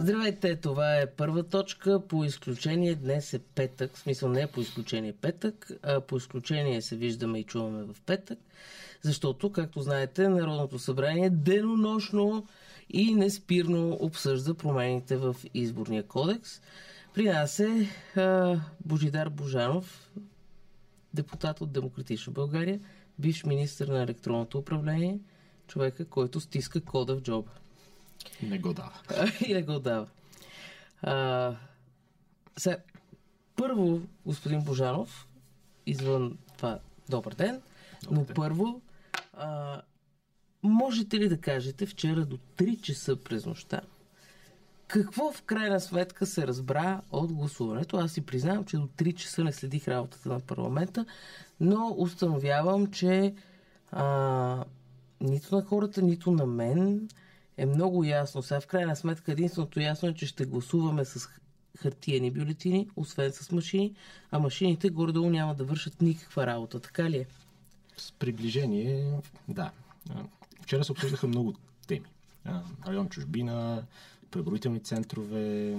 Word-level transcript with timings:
Здравейте, 0.00 0.56
това 0.56 0.96
е 0.96 1.06
първа 1.06 1.42
точка. 1.42 2.06
По 2.08 2.24
изключение 2.24 2.94
днес 2.94 3.34
е 3.34 3.38
петък. 3.38 3.96
В 3.96 3.98
смисъл 3.98 4.28
не 4.28 4.40
е 4.40 4.46
по 4.46 4.60
изключение 4.60 5.12
петък, 5.12 5.70
а 5.82 6.00
по 6.00 6.16
изключение 6.16 6.82
се 6.82 6.96
виждаме 6.96 7.38
и 7.38 7.44
чуваме 7.44 7.84
в 7.84 7.96
петък. 8.06 8.38
Защото, 9.02 9.52
както 9.52 9.80
знаете, 9.80 10.28
Народното 10.28 10.78
събрание 10.78 11.30
денонощно 11.30 12.46
и 12.90 13.14
неспирно 13.14 13.98
обсъжда 14.00 14.54
промените 14.54 15.16
в 15.16 15.36
изборния 15.54 16.02
кодекс. 16.02 16.60
При 17.14 17.24
нас 17.24 17.60
е 17.60 17.88
а, 18.16 18.56
Божидар 18.84 19.28
Божанов, 19.28 20.10
депутат 21.14 21.60
от 21.60 21.72
Демократична 21.72 22.32
България, 22.32 22.80
бивш 23.22 23.44
министр 23.44 23.92
на 23.92 24.02
електронното 24.02 24.58
управление, 24.58 25.18
човека, 25.66 26.04
който 26.04 26.40
стиска 26.40 26.80
кода 26.80 27.16
в 27.16 27.22
джоба. 27.22 27.50
Не 28.42 28.58
го 28.58 28.72
дава. 28.72 29.00
и 29.46 29.54
не 29.54 29.62
го 29.62 29.78
дава. 29.78 30.06
А, 31.02 31.56
сега, 32.58 32.76
първо, 33.56 34.00
господин 34.26 34.60
Божанов, 34.64 35.28
извън 35.86 36.38
това, 36.56 36.78
добър 37.08 37.34
ден, 37.34 37.62
добър 38.02 38.16
но 38.16 38.24
ден. 38.24 38.34
първо, 38.34 38.80
а, 39.32 39.80
можете 40.62 41.18
ли 41.18 41.28
да 41.28 41.40
кажете 41.40 41.86
вчера 41.86 42.24
до 42.26 42.38
3 42.56 42.80
часа 42.80 43.16
през 43.16 43.46
нощта, 43.46 43.80
какво 44.92 45.32
в 45.32 45.42
крайна 45.42 45.80
сметка 45.80 46.26
се 46.26 46.46
разбра 46.46 47.00
от 47.10 47.32
гласуването? 47.32 47.96
Аз 47.96 48.12
си 48.12 48.20
признавам, 48.20 48.64
че 48.64 48.76
до 48.76 48.86
3 48.86 49.14
часа 49.14 49.44
не 49.44 49.52
следих 49.52 49.88
работата 49.88 50.28
на 50.28 50.40
парламента, 50.40 51.06
но 51.60 51.94
установявам, 51.98 52.86
че 52.86 53.34
а, 53.92 54.64
нито 55.20 55.56
на 55.56 55.62
хората, 55.62 56.02
нито 56.02 56.30
на 56.30 56.46
мен 56.46 57.08
е 57.56 57.66
много 57.66 58.04
ясно. 58.04 58.42
Сега 58.42 58.60
в 58.60 58.66
крайна 58.66 58.96
сметка 58.96 59.32
единственото 59.32 59.80
ясно 59.80 60.08
е, 60.08 60.14
че 60.14 60.26
ще 60.26 60.44
гласуваме 60.44 61.04
с 61.04 61.28
хартиени 61.78 62.30
бюлетини, 62.30 62.88
освен 62.96 63.32
с 63.32 63.52
машини, 63.52 63.94
а 64.30 64.38
машините 64.38 64.90
горе-долу 64.90 65.30
няма 65.30 65.54
да 65.54 65.64
вършат 65.64 66.02
никаква 66.02 66.46
работа. 66.46 66.80
Така 66.80 67.10
ли 67.10 67.16
е? 67.16 67.26
С 67.96 68.12
приближение, 68.12 69.12
да. 69.48 69.70
Вчера 70.62 70.84
се 70.84 70.92
обсъждаха 70.92 71.28
много 71.28 71.54
теми. 71.86 72.06
Район 72.86 73.08
чужбина, 73.08 73.84
преброителни 74.32 74.80
центрове. 74.80 75.76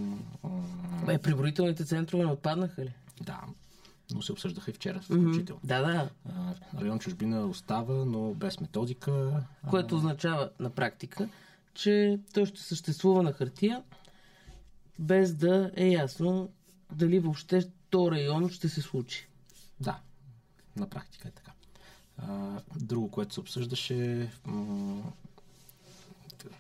Бе, 1.05 1.17
преброителните 1.17 1.85
центрове 1.85 2.25
не 2.25 2.31
отпаднаха 2.31 2.85
ли? 2.85 2.93
Да, 3.21 3.41
но 4.13 4.21
се 4.21 4.31
обсъждаха 4.31 4.71
и 4.71 4.73
вчера 4.73 5.01
включително. 5.01 5.61
Mm-hmm. 5.61 5.65
Да, 5.65 5.81
да. 5.81 6.09
Район 6.81 6.99
чужбина 6.99 7.45
остава, 7.45 8.05
но 8.05 8.33
без 8.33 8.59
методика. 8.59 9.43
Което 9.69 9.95
означава 9.95 10.49
на 10.59 10.69
практика, 10.69 11.29
че 11.73 12.19
той 12.33 12.45
ще 12.45 12.61
съществува 12.61 13.23
на 13.23 13.33
хартия, 13.33 13.83
без 14.99 15.35
да 15.35 15.71
е 15.75 15.87
ясно 15.87 16.49
дали 16.91 17.19
въобще 17.19 17.69
то 17.89 18.11
район 18.11 18.49
ще 18.49 18.69
се 18.69 18.81
случи. 18.81 19.27
Да, 19.79 19.99
на 20.75 20.89
практика 20.89 21.27
е 21.27 21.31
така. 21.31 21.51
Друго, 22.75 23.11
което 23.11 23.33
се 23.33 23.39
обсъждаше, 23.39 24.29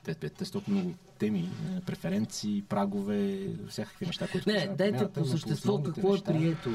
те, 0.03 0.15
те, 0.15 0.29
те, 0.29 0.51
толкова 0.51 0.73
много 0.73 0.93
теми, 1.19 1.49
преференции, 1.85 2.63
прагове, 2.69 3.47
всякакви 3.69 4.05
неща, 4.05 4.27
които... 4.31 4.49
Не, 4.49 4.67
дайте 4.67 5.11
по 5.11 5.25
същество 5.25 5.83
какво 5.83 6.09
е 6.09 6.11
неща, 6.11 6.31
е 6.31 6.35
прието. 6.35 6.69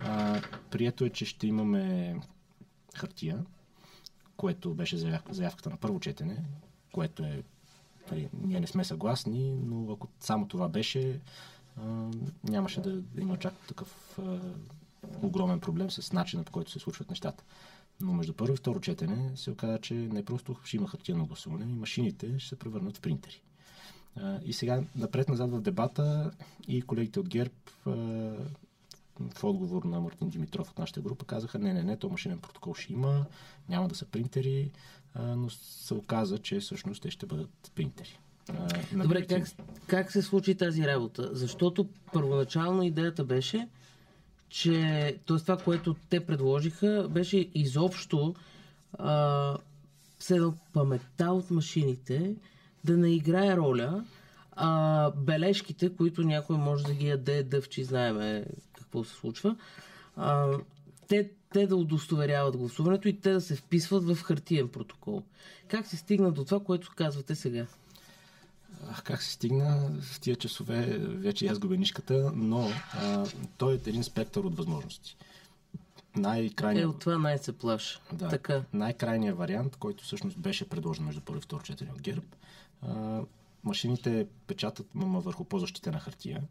А, 0.00 0.42
прието 0.70 1.04
е, 1.04 1.10
че 1.10 1.24
ще 1.24 1.46
имаме 1.46 2.16
хартия, 2.96 3.38
което 4.36 4.74
беше 4.74 4.96
заявката 5.30 5.70
на 5.70 5.76
първо 5.76 6.00
четене, 6.00 6.44
което 6.92 7.22
е 7.22 7.42
Нали, 8.10 8.28
ние 8.42 8.60
не 8.60 8.66
сме 8.66 8.84
съгласни, 8.84 9.54
но 9.64 9.92
ако 9.92 10.08
само 10.20 10.48
това 10.48 10.68
беше, 10.68 11.20
а, 11.76 12.10
нямаше 12.44 12.80
да 12.80 13.02
има 13.18 13.36
чак 13.36 13.54
такъв 13.68 14.18
а, 14.18 14.38
огромен 15.22 15.60
проблем 15.60 15.90
с 15.90 16.12
начина 16.12 16.44
по 16.44 16.52
който 16.52 16.70
се 16.70 16.78
случват 16.78 17.10
нещата. 17.10 17.44
Но 18.00 18.12
между 18.12 18.34
първо 18.34 18.54
и 18.54 18.56
второ 18.56 18.80
четене 18.80 19.36
се 19.36 19.50
оказа, 19.50 19.78
че 19.78 19.94
не 19.94 20.24
просто 20.24 20.56
ще 20.64 20.76
има 20.76 20.88
хартиено 20.88 21.26
гласуване, 21.26 21.64
и 21.64 21.74
машините 21.74 22.38
ще 22.38 22.48
се 22.48 22.58
превърнат 22.58 22.96
в 22.96 23.00
принтери. 23.00 23.42
И 24.44 24.52
сега 24.52 24.82
напред-назад 24.96 25.50
в 25.50 25.60
дебата 25.60 26.30
и 26.68 26.82
колегите 26.82 27.20
от 27.20 27.28
ГЕРБ 27.28 27.54
в 29.34 29.44
отговор 29.44 29.84
на 29.84 30.00
Мартин 30.00 30.28
Димитров 30.28 30.70
от 30.70 30.78
нашата 30.78 31.00
група 31.00 31.24
казаха, 31.24 31.58
не, 31.58 31.72
не, 31.72 31.82
не, 31.82 31.96
то 31.96 32.08
машинен 32.08 32.38
протокол 32.38 32.74
ще 32.74 32.92
има, 32.92 33.26
няма 33.68 33.88
да 33.88 33.94
са 33.94 34.04
принтери, 34.04 34.70
но 35.18 35.50
се 35.50 35.94
оказа, 35.94 36.38
че 36.38 36.60
всъщност 36.60 37.02
те 37.02 37.10
ще 37.10 37.26
бъдат 37.26 37.72
принтери. 37.74 38.18
Добре, 38.92 39.26
как, 39.26 39.48
как 39.86 40.12
се 40.12 40.22
случи 40.22 40.54
тази 40.54 40.86
работа? 40.86 41.30
Защото 41.32 41.88
първоначално 42.12 42.82
идеята 42.82 43.24
беше, 43.24 43.68
че 44.52 45.16
т.е. 45.26 45.36
това, 45.36 45.56
което 45.56 45.96
те 46.10 46.26
предложиха, 46.26 47.08
беше 47.10 47.48
изобщо 47.54 48.34
а, 48.98 49.56
все 50.18 50.40
паметта 50.72 51.32
от 51.32 51.50
машините 51.50 52.34
да 52.84 52.96
не 52.96 53.14
играе 53.14 53.56
роля, 53.56 54.04
а 54.52 55.10
бележките, 55.10 55.96
които 55.96 56.22
някой 56.22 56.56
може 56.56 56.84
да 56.84 56.94
ги 56.94 57.08
яде 57.08 57.42
дъвчи, 57.42 57.84
знаеме 57.84 58.44
какво 58.72 59.04
се 59.04 59.14
случва, 59.14 59.56
а, 60.16 60.58
те 61.08 61.30
те 61.52 61.66
да 61.66 61.76
удостоверяват 61.76 62.56
гласуването 62.56 63.08
и 63.08 63.20
те 63.20 63.32
да 63.32 63.40
се 63.40 63.56
вписват 63.56 64.04
в 64.04 64.22
хартиен 64.22 64.68
протокол. 64.68 65.22
Как 65.68 65.86
се 65.86 65.96
стигна 65.96 66.32
до 66.32 66.44
това, 66.44 66.60
което 66.60 66.92
казвате 66.96 67.34
сега? 67.34 67.66
Как 69.04 69.22
се 69.22 69.32
стигна 69.32 69.90
в 70.02 70.20
тия 70.20 70.36
часове, 70.36 70.98
вече 70.98 71.46
я 71.46 71.54
сгубенишката, 71.54 72.32
но 72.34 72.68
а, 72.94 73.26
той 73.58 73.72
е 73.72 73.74
един 73.74 74.04
спектър 74.04 74.44
от 74.44 74.56
възможности. 74.56 75.16
Най-крайният... 76.16 76.84
Е, 76.84 76.86
от 76.86 76.98
това 76.98 77.18
най-се 77.18 77.52
плаша. 77.52 78.00
Да, 78.12 78.28
така. 78.28 78.62
Най-крайният 78.72 79.38
вариант, 79.38 79.76
който 79.76 80.04
всъщност 80.04 80.38
беше 80.38 80.68
предложен 80.68 81.04
между 81.04 81.20
първо 81.20 81.38
и 81.38 81.42
второ 81.42 81.62
четене 81.62 81.90
от 81.92 82.02
ГЕРБ, 82.02 82.26
а, 82.82 83.20
машините 83.64 84.26
печатат 84.46 84.94
мама 84.94 85.20
върху 85.20 85.44
по-защитена 85.44 86.00
хартия, 86.00 86.42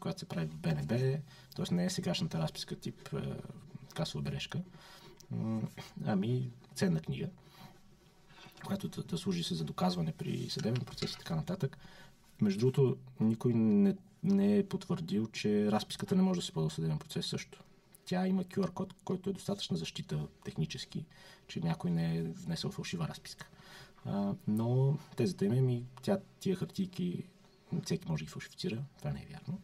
която 0.00 0.20
се 0.20 0.26
прави 0.26 0.46
в 0.46 0.56
БНБ, 0.56 0.96
т.е. 1.56 1.74
не 1.74 1.84
е 1.84 1.90
сегашната 1.90 2.38
разписка 2.38 2.76
тип 2.76 3.14
касова 3.94 4.22
бележка, 4.22 4.58
ами 6.06 6.50
ценна 6.74 7.00
книга, 7.00 7.28
която 8.64 8.88
да, 8.88 9.02
да 9.02 9.18
служи 9.18 9.44
се 9.44 9.54
за 9.54 9.64
доказване 9.64 10.12
при 10.12 10.50
съдебен 10.50 10.84
процес 10.84 11.12
и 11.12 11.18
така 11.18 11.36
нататък. 11.36 11.78
Между 12.40 12.60
другото, 12.60 12.96
никой 13.20 13.54
не, 13.54 13.96
не 14.22 14.58
е 14.58 14.68
потвърдил, 14.68 15.26
че 15.26 15.72
разписката 15.72 16.16
не 16.16 16.22
може 16.22 16.40
да 16.40 16.46
се 16.46 16.52
ползва 16.52 16.68
в 16.68 16.72
съдебен 16.72 16.98
процес 16.98 17.26
също. 17.26 17.62
Тя 18.04 18.26
има 18.26 18.44
QR 18.44 18.70
код, 18.70 18.94
който 19.04 19.30
е 19.30 19.32
достатъчна 19.32 19.76
защита 19.76 20.26
технически, 20.44 21.04
че 21.48 21.60
някой 21.60 21.90
не 21.90 22.16
е 22.16 22.22
внесъл 22.22 22.70
фалшива 22.70 23.08
разписка. 23.08 23.46
А, 24.04 24.34
но 24.48 24.98
тезата 25.16 25.44
им 25.44 25.68
е 25.68 25.82
тя, 26.02 26.18
тия 26.40 26.56
хартийки 26.56 27.24
всеки 27.84 28.08
може 28.08 28.20
да 28.20 28.24
ги 28.24 28.30
фалшифицира. 28.30 28.84
Това 28.98 29.10
не 29.12 29.20
е 29.20 29.26
вярно. 29.30 29.60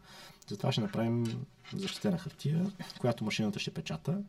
Затова 0.48 0.72
ще 0.72 0.80
направим 0.80 1.44
защитена 1.74 2.18
хартия, 2.18 2.72
която 2.98 3.24
машината 3.24 3.58
ще 3.58 3.74
печата. 3.74 4.22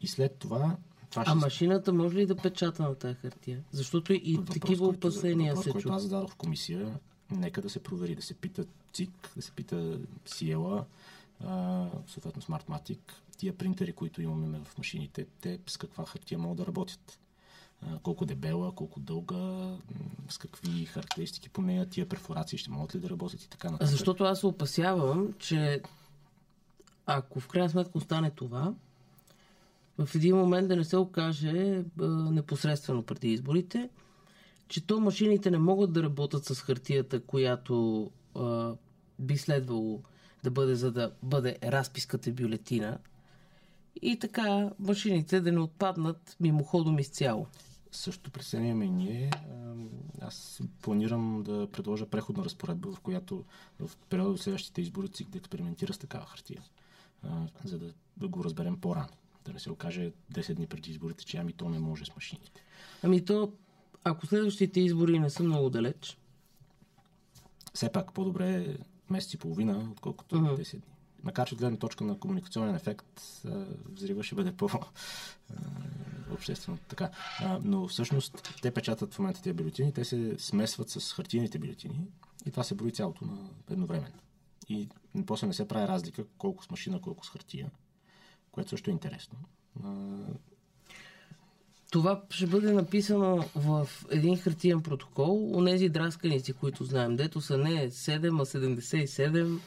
И 0.00 0.08
след 0.08 0.36
това 0.36 0.76
това 1.10 1.24
ще... 1.24 1.32
А 1.32 1.34
машината 1.34 1.92
може 1.92 2.16
ли 2.16 2.26
да 2.26 2.36
печата 2.36 2.82
на 2.82 2.94
тази 2.94 3.14
хартия? 3.14 3.64
Защото 3.72 4.12
и 4.12 4.36
въпрос, 4.36 4.54
такива 4.54 4.86
опасения 4.86 5.54
въпрос, 5.54 5.74
се 5.74 5.80
чуват. 5.80 5.96
аз 5.96 6.02
зададох 6.02 6.30
в 6.30 6.36
комисия, 6.36 6.98
нека 7.30 7.62
да 7.62 7.70
се 7.70 7.82
провери, 7.82 8.14
да 8.14 8.22
се 8.22 8.34
пита 8.34 8.64
ЦИК, 8.92 9.30
да 9.36 9.42
се 9.42 9.52
пита 9.52 9.98
Сиела, 10.26 10.84
съответно 12.06 12.42
Smartmatic, 12.42 12.98
тия 13.38 13.58
принтери, 13.58 13.92
които 13.92 14.22
имаме 14.22 14.60
в 14.64 14.78
машините, 14.78 15.26
те 15.40 15.58
с 15.66 15.76
каква 15.76 16.06
хартия 16.06 16.38
могат 16.38 16.56
да 16.56 16.66
работят 16.66 17.18
колко 18.02 18.24
дебела, 18.24 18.74
колко 18.74 19.00
дълга, 19.00 19.76
с 20.28 20.38
какви 20.38 20.84
характеристики 20.84 21.48
по 21.48 21.62
нея, 21.62 21.86
тия 21.86 22.08
перфорации 22.08 22.58
ще 22.58 22.70
могат 22.70 22.94
ли 22.94 22.98
да 22.98 23.10
работят 23.10 23.42
и 23.42 23.48
така 23.48 23.70
нататък. 23.70 23.90
Защото 23.90 24.24
аз 24.24 24.40
се 24.40 24.46
опасявам, 24.46 25.32
че 25.38 25.82
ако 27.06 27.40
в 27.40 27.48
крайна 27.48 27.70
сметка 27.70 27.98
остане 27.98 28.30
това, 28.30 28.74
в 30.06 30.14
един 30.14 30.36
момент 30.36 30.68
да 30.68 30.76
не 30.76 30.84
се 30.84 30.96
окаже 30.96 31.84
непосредствено 32.30 33.02
преди 33.02 33.32
изборите, 33.32 33.90
че 34.68 34.86
то 34.86 35.00
машините 35.00 35.50
не 35.50 35.58
могат 35.58 35.92
да 35.92 36.02
работят 36.02 36.44
с 36.44 36.54
хартията, 36.54 37.20
която 37.20 38.10
а, 38.36 38.74
би 39.18 39.36
следвало 39.36 40.02
да 40.42 40.50
бъде, 40.50 40.74
за 40.74 40.92
да 40.92 41.12
бъде 41.22 41.58
разписката 41.62 42.32
бюлетина. 42.32 42.98
И 44.02 44.18
така 44.18 44.70
машините 44.78 45.40
да 45.40 45.52
не 45.52 45.60
отпаднат 45.60 46.36
мимоходом 46.40 46.98
изцяло. 46.98 47.46
Също 47.92 48.30
преценяме 48.30 48.84
и 48.84 48.90
ние. 48.90 49.30
Аз 50.20 50.60
планирам 50.82 51.42
да 51.42 51.68
предложа 51.72 52.06
преходна 52.06 52.44
разпоредба, 52.44 52.92
в 52.92 53.00
която 53.00 53.44
в 53.80 53.90
периода 54.08 54.30
от 54.30 54.40
следващите 54.40 54.80
избори 54.80 55.08
да 55.30 55.38
експериментира 55.38 55.92
с 55.92 55.98
такава 55.98 56.26
хартия, 56.26 56.62
за 57.64 57.80
да 58.16 58.28
го 58.28 58.44
разберем 58.44 58.80
по-рано. 58.80 59.19
Да 59.44 59.52
не 59.52 59.58
се 59.60 59.70
окаже 59.70 60.12
10 60.32 60.54
дни 60.54 60.66
преди 60.66 60.90
изборите, 60.90 61.24
че 61.24 61.36
ами 61.36 61.52
то 61.52 61.68
не 61.68 61.78
може 61.78 62.04
с 62.04 62.14
машините. 62.16 62.62
Ами 63.02 63.24
то, 63.24 63.52
ако 64.04 64.26
следващите 64.26 64.80
избори 64.80 65.18
не 65.18 65.30
са 65.30 65.42
много 65.42 65.70
далеч, 65.70 66.16
Все 67.74 67.92
пак 67.92 68.12
по-добре 68.12 68.54
е 68.54 68.76
месец 69.10 69.34
и 69.34 69.36
половина, 69.36 69.88
отколкото 69.92 70.36
Мгм. 70.36 70.48
10 70.56 70.72
дни. 70.72 70.82
Макар 71.22 71.48
че 71.48 71.54
от 71.54 71.60
гледна 71.60 71.78
точка 71.78 72.04
на 72.04 72.18
комуникационен 72.18 72.74
ефект, 72.74 73.20
взрива 73.92 74.22
ще 74.22 74.34
бъде 74.34 74.52
по-обществено 74.52 75.18
така. 76.88 77.10
Но 77.62 77.88
всъщност 77.88 78.58
те 78.62 78.70
печатат 78.70 79.14
в 79.14 79.18
момента 79.18 79.42
тези 79.42 79.54
бюлетини, 79.54 79.92
те 79.92 80.04
се 80.04 80.38
смесват 80.38 80.90
с 80.90 81.12
хартийните 81.12 81.58
бюлетини 81.58 82.00
и 82.46 82.50
това 82.50 82.64
се 82.64 82.74
брои 82.74 82.92
цялото 82.92 83.24
на 83.24 83.48
едновременно. 83.70 84.18
И 84.68 84.88
после 85.26 85.46
не 85.46 85.54
се 85.54 85.68
прави 85.68 85.88
разлика 85.88 86.24
колко 86.38 86.64
с 86.64 86.70
машина, 86.70 87.00
колко 87.00 87.26
с 87.26 87.30
хартия, 87.30 87.70
което 88.52 88.70
също 88.70 88.90
е 88.90 88.92
интересно. 88.92 89.38
Това 91.90 92.22
ще 92.30 92.46
бъде 92.46 92.72
написано 92.72 93.44
в 93.54 93.88
един 94.10 94.36
хартиен 94.36 94.82
протокол. 94.82 95.50
Онези 95.54 95.88
драсканици, 95.88 96.52
които 96.52 96.84
знаем, 96.84 97.16
дето 97.16 97.40
са 97.40 97.58
не 97.58 97.90
7, 97.90 98.40
а 98.40 98.46
77. 98.46 99.58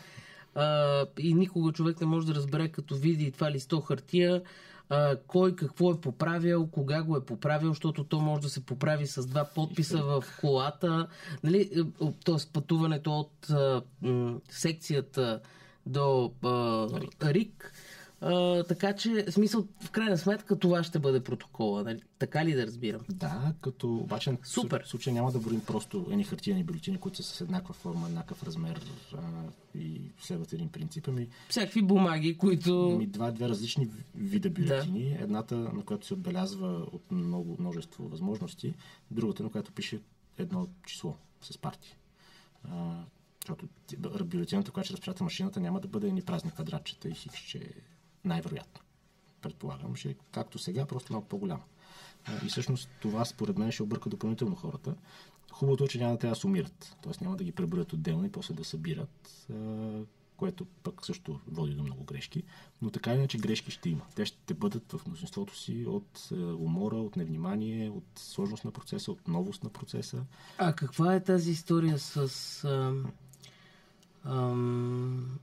А, 0.55 1.05
и 1.19 1.33
никога 1.33 1.71
човек 1.71 2.01
не 2.01 2.07
може 2.07 2.27
да 2.27 2.35
разбере, 2.35 2.69
като 2.69 2.95
види 2.95 3.31
това 3.31 3.51
листо 3.51 3.81
хартия, 3.81 4.41
а, 4.89 5.15
кой 5.27 5.55
какво 5.55 5.91
е 5.91 6.01
поправил, 6.01 6.67
кога 6.67 7.03
го 7.03 7.17
е 7.17 7.25
поправил, 7.25 7.69
защото 7.69 8.03
то 8.03 8.19
може 8.19 8.41
да 8.41 8.49
се 8.49 8.65
поправи 8.65 9.07
с 9.07 9.25
два 9.25 9.45
подписа 9.45 10.03
в 10.03 10.23
колата. 10.41 11.07
Нали? 11.43 11.85
Тоест 12.25 12.53
пътуването 12.53 13.11
от 13.11 13.49
а, 13.49 13.81
м, 14.01 14.39
секцията 14.49 15.39
до 15.85 16.31
а, 16.43 16.87
РИК. 17.33 17.73
А, 18.25 18.63
така 18.63 18.95
че, 18.95 19.25
смисъл, 19.31 19.67
в 19.79 19.91
крайна 19.91 20.17
сметка, 20.17 20.59
това 20.59 20.83
ще 20.83 20.99
бъде 20.99 21.23
протокола. 21.23 21.83
Нали? 21.83 22.01
Така 22.19 22.45
ли 22.45 22.53
да 22.53 22.67
разбирам? 22.67 23.01
Да, 23.09 23.53
като 23.61 23.95
обаче 23.95 24.37
Супер. 24.43 24.83
в 24.83 24.87
случая 24.87 25.13
няма 25.13 25.31
да 25.31 25.39
броим 25.39 25.61
просто 25.61 26.07
едни 26.11 26.23
хартияни 26.23 26.63
бюлетини, 26.63 26.97
които 26.97 27.23
са 27.23 27.23
с 27.23 27.41
еднаква 27.41 27.73
форма, 27.73 28.07
еднакъв 28.07 28.43
размер 28.43 28.81
а, 29.15 29.19
и 29.75 30.01
следват 30.19 30.53
един 30.53 30.69
принцип. 30.69 31.07
Ами, 31.07 31.27
Всякакви 31.49 31.81
бумаги, 31.81 32.37
които... 32.37 32.91
ами 32.95 33.07
два, 33.07 33.31
две 33.31 33.49
различни 33.49 33.87
вида 34.15 34.49
бюлетини. 34.49 35.09
Да. 35.17 35.23
Едната, 35.23 35.55
на 35.55 35.83
която 35.85 36.07
се 36.07 36.13
отбелязва 36.13 36.67
от 36.91 37.11
много, 37.11 37.55
множество 37.59 38.09
възможности, 38.09 38.73
другата, 39.11 39.43
на 39.43 39.49
която 39.49 39.71
пише 39.71 39.99
едно 40.37 40.67
число 40.85 41.15
с 41.41 41.57
партии. 41.57 41.95
А, 42.71 43.03
защото 43.41 43.67
ти- 43.87 43.97
бюлетината, 44.23 44.71
която 44.71 44.85
ще 44.85 44.93
разпечата 44.93 45.23
машината, 45.23 45.59
няма 45.59 45.79
да 45.79 45.87
бъде 45.87 46.11
ни 46.11 46.21
празни 46.21 46.51
квадратчета 46.51 47.09
и 47.09 47.13
хикс, 47.13 47.37
че 47.37 47.69
най-вероятно. 48.25 48.81
Предполагам, 49.41 49.95
ще 49.95 50.15
както 50.31 50.59
сега, 50.59 50.85
просто 50.85 51.13
малко 51.13 51.27
по-голямо. 51.27 51.63
А, 52.25 52.45
И 52.45 52.49
всъщност 52.49 52.89
това 53.01 53.25
според 53.25 53.57
мен 53.57 53.71
ще 53.71 53.83
обърка 53.83 54.09
допълнително 54.09 54.55
хората. 54.55 54.95
Хубавото 55.51 55.83
е, 55.83 55.87
че 55.87 55.99
няма 55.99 56.11
да 56.11 56.19
трябва 56.19 56.35
да 56.35 56.39
сумират. 56.39 56.97
Тоест 57.01 57.21
няма 57.21 57.35
да 57.35 57.43
ги 57.43 57.51
преброят 57.51 57.93
отделно 57.93 58.25
и 58.25 58.31
после 58.31 58.53
да 58.53 58.63
събират, 58.63 59.47
което 60.37 60.65
пък 60.65 61.05
също 61.05 61.39
води 61.47 61.73
до 61.73 61.83
много 61.83 62.03
грешки. 62.03 62.43
Но 62.81 62.89
така 62.89 63.13
иначе 63.13 63.37
грешки 63.37 63.71
ще 63.71 63.89
има. 63.89 64.05
Те 64.15 64.25
ще 64.25 64.53
бъдат 64.53 64.91
в 64.91 65.07
мнозинството 65.07 65.57
си 65.57 65.85
от 65.87 66.29
умора, 66.59 66.95
от 66.95 67.15
невнимание, 67.15 67.89
от 67.89 68.05
сложност 68.15 68.65
на 68.65 68.71
процеса, 68.71 69.11
от 69.11 69.27
новост 69.27 69.63
на 69.63 69.69
процеса. 69.69 70.25
А 70.57 70.73
каква 70.73 71.15
е 71.15 71.23
тази 71.23 71.51
история 71.51 71.99
с 71.99 72.63
ам, 72.63 73.11
ам, 74.25 75.39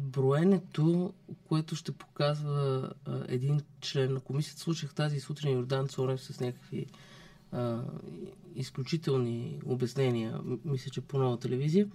броенето, 0.00 1.12
което 1.44 1.76
ще 1.76 1.92
показва 1.92 2.90
а, 3.04 3.24
един 3.28 3.60
член 3.80 4.12
на 4.12 4.20
комисията? 4.20 4.60
Слушах 4.60 4.94
тази 4.94 5.20
сутрин 5.20 5.52
Йордан 5.52 5.88
Цонев 5.88 6.20
с 6.20 6.40
някакви 6.40 6.86
а, 7.52 7.82
изключителни 8.54 9.60
обяснения, 9.64 10.40
мисля, 10.64 10.90
че 10.90 11.00
по 11.00 11.18
нова 11.18 11.38
телевизия, 11.38 11.88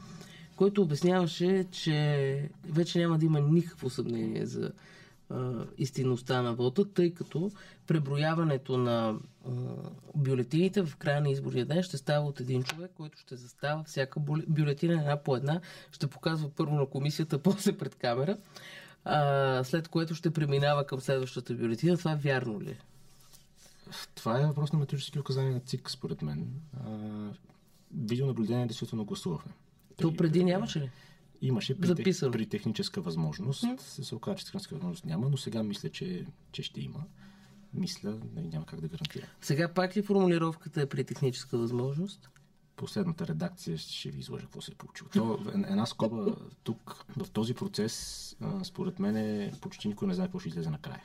който 0.56 0.82
обясняваше, 0.82 1.66
че 1.72 2.50
вече 2.66 3.00
няма 3.00 3.18
да 3.18 3.26
има 3.26 3.40
никакво 3.40 3.90
съмнение 3.90 4.46
за 4.46 4.72
истинността 5.78 6.42
на 6.42 6.54
вода, 6.54 6.86
тъй 6.86 7.14
като 7.14 7.52
преброяването 7.88 8.78
на 8.78 9.20
бюлетините 10.16 10.86
в 10.86 10.96
края 10.96 11.22
на 11.22 11.30
изборния 11.30 11.66
ден 11.66 11.84
ще 11.84 11.98
става 11.98 12.28
от 12.28 12.40
един 12.40 12.64
човек, 12.64 12.92
който 12.98 13.18
ще 13.20 13.36
застава 13.36 13.84
всяка 13.84 14.20
бюле- 14.20 14.46
бюлетина 14.48 14.94
една 14.94 15.18
по 15.24 15.36
една, 15.36 15.62
ще 15.92 16.08
показва 16.08 16.50
първо 16.50 16.76
на 16.76 16.86
комисията, 16.86 17.40
после 17.44 17.78
пред 17.78 17.96
камера, 17.96 18.38
а, 19.06 19.64
след 19.64 19.88
което 19.88 20.16
ще 20.16 20.32
преминава 20.32 20.86
към 20.86 21.02
следващата 21.02 21.54
бюлетина. 21.54 21.98
Това 21.98 22.16
вярно 22.16 22.62
ли? 22.62 22.70
е? 22.70 22.78
Това 24.16 24.42
е 24.42 24.46
въпрос 24.46 24.74
на 24.74 24.80
методически 24.80 25.20
указания 25.20 25.54
на 25.54 25.60
ЦИК, 25.60 25.90
според 25.90 26.22
мен. 26.22 26.48
А, 26.86 26.90
видеонаблюдение 27.94 28.66
действително 28.66 29.06
гласувахме. 29.06 29.52
То 29.98 30.14
преди 30.14 30.44
нямаше 30.44 30.80
ли? 30.80 30.92
Имаше 31.42 31.80
при, 31.80 31.88
Записано. 31.88 32.32
при 32.32 32.46
техническа 32.46 33.02
възможност. 33.02 33.82
Се 33.82 34.16
оказа, 34.16 34.38
че 34.38 34.46
техническа 34.46 34.76
възможност 34.76 35.06
няма, 35.06 35.30
но 35.30 35.38
сега 35.38 35.64
мисля, 35.64 35.90
че, 35.90 36.26
че 36.52 36.64
ще 36.64 36.82
има. 36.82 37.04
Мисля, 37.74 38.18
няма 38.36 38.66
как 38.66 38.82
да 38.82 38.88
гарантирам. 38.88 39.30
Сега 39.42 39.74
пак 39.74 39.98
ли 39.98 40.02
формулировката 40.02 40.82
е 40.82 40.86
при 40.86 41.04
техническа 41.04 41.58
възможност? 41.58 42.30
Последната 42.76 43.28
редакция 43.28 43.78
ще 43.78 44.12
ви 44.12 44.20
изложа 44.20 44.44
какво 44.46 44.62
се 44.62 44.72
е 44.72 44.76
получило. 44.76 45.10
То, 45.14 45.40
една 45.56 45.86
скоба 45.86 46.36
тук, 46.64 47.06
в 47.18 47.30
този 47.30 47.54
процес, 47.54 48.36
според 48.64 49.00
мен, 49.00 49.18
е, 49.18 49.54
почти 49.62 49.88
никой 49.88 50.08
не 50.08 50.14
знае 50.14 50.28
какво 50.28 50.40
ще 50.40 50.50
излезе 50.50 50.70
накрая. 50.70 51.04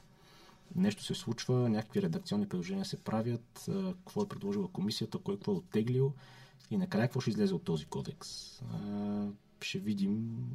Нещо 0.76 1.04
се 1.04 1.14
случва, 1.14 1.68
някакви 1.68 2.02
редакционни 2.02 2.48
предложения 2.48 2.84
се 2.84 2.96
правят, 2.96 3.68
какво 4.04 4.22
е 4.22 4.28
предложила 4.28 4.68
комисията, 4.68 5.18
кой 5.18 5.34
какво 5.34 5.52
е 5.52 5.56
оттеглил 5.56 6.12
и 6.70 6.76
накрая 6.76 7.08
какво 7.08 7.20
ще 7.20 7.30
излезе 7.30 7.54
от 7.54 7.64
този 7.64 7.84
кодекс. 7.84 8.60
Ще 9.62 9.78
видим, 9.78 10.46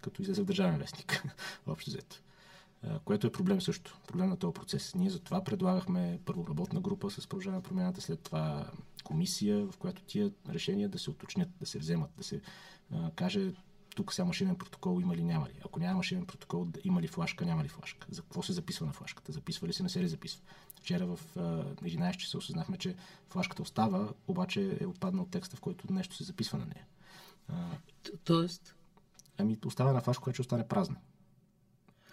като 0.00 0.22
излезе 0.22 0.42
в 0.42 0.44
Държавен 0.44 0.78
вестник, 0.78 1.24
общо 1.66 1.90
взето. 1.90 2.22
Което 3.04 3.26
е 3.26 3.32
проблем 3.32 3.60
също. 3.60 3.98
Проблем 4.06 4.28
на 4.28 4.36
този 4.36 4.54
процес. 4.54 4.94
Ние 4.94 5.10
затова 5.10 5.44
предлагахме 5.44 6.20
първо 6.24 6.46
работна 6.48 6.80
група 6.80 7.10
с 7.10 7.26
продължаване 7.26 7.56
на 7.56 7.62
промяната, 7.62 8.00
след 8.00 8.20
това 8.20 8.70
комисия, 9.04 9.66
в 9.66 9.76
която 9.76 10.02
тия 10.02 10.30
решения 10.48 10.88
да 10.88 10.98
се 10.98 11.10
уточнят, 11.10 11.48
да 11.60 11.66
се 11.66 11.78
вземат, 11.78 12.10
да 12.16 12.24
се 12.24 12.40
а, 12.92 13.10
каже 13.10 13.52
тук 13.96 14.12
сега 14.12 14.26
машинен 14.26 14.56
протокол 14.56 15.00
има 15.00 15.16
ли, 15.16 15.24
няма 15.24 15.46
ли. 15.46 15.52
Ако 15.64 15.80
няма 15.80 15.96
машинен 15.96 16.26
протокол, 16.26 16.66
има 16.84 17.02
ли 17.02 17.06
флашка, 17.06 17.46
няма 17.46 17.64
ли 17.64 17.68
флашка. 17.68 18.06
За 18.10 18.22
какво 18.22 18.42
се 18.42 18.52
записва 18.52 18.86
на 18.86 18.92
флашката? 18.92 19.32
Записва 19.32 19.68
ли 19.68 19.72
се, 19.72 19.82
не 19.82 19.88
се 19.88 20.02
ли 20.02 20.08
записва? 20.08 20.42
Вчера 20.80 21.06
в 21.06 21.20
а, 21.36 21.40
11 21.40 22.16
часа 22.16 22.38
осъзнахме, 22.38 22.78
че 22.78 22.94
флашката 23.28 23.62
остава, 23.62 24.08
обаче 24.28 24.78
е 24.80 24.86
отпаднал 24.86 25.26
текста, 25.26 25.56
в 25.56 25.60
който 25.60 25.92
нещо 25.92 26.14
се 26.14 26.24
записва 26.24 26.58
на 26.58 26.64
нея. 26.64 26.86
Тоест? 28.24 28.74
ами 29.40 29.58
остава 29.64 29.92
на 29.92 30.00
флашка, 30.00 30.22
която 30.22 30.34
ще 30.34 30.42
остане 30.42 30.68
празна. 30.68 30.96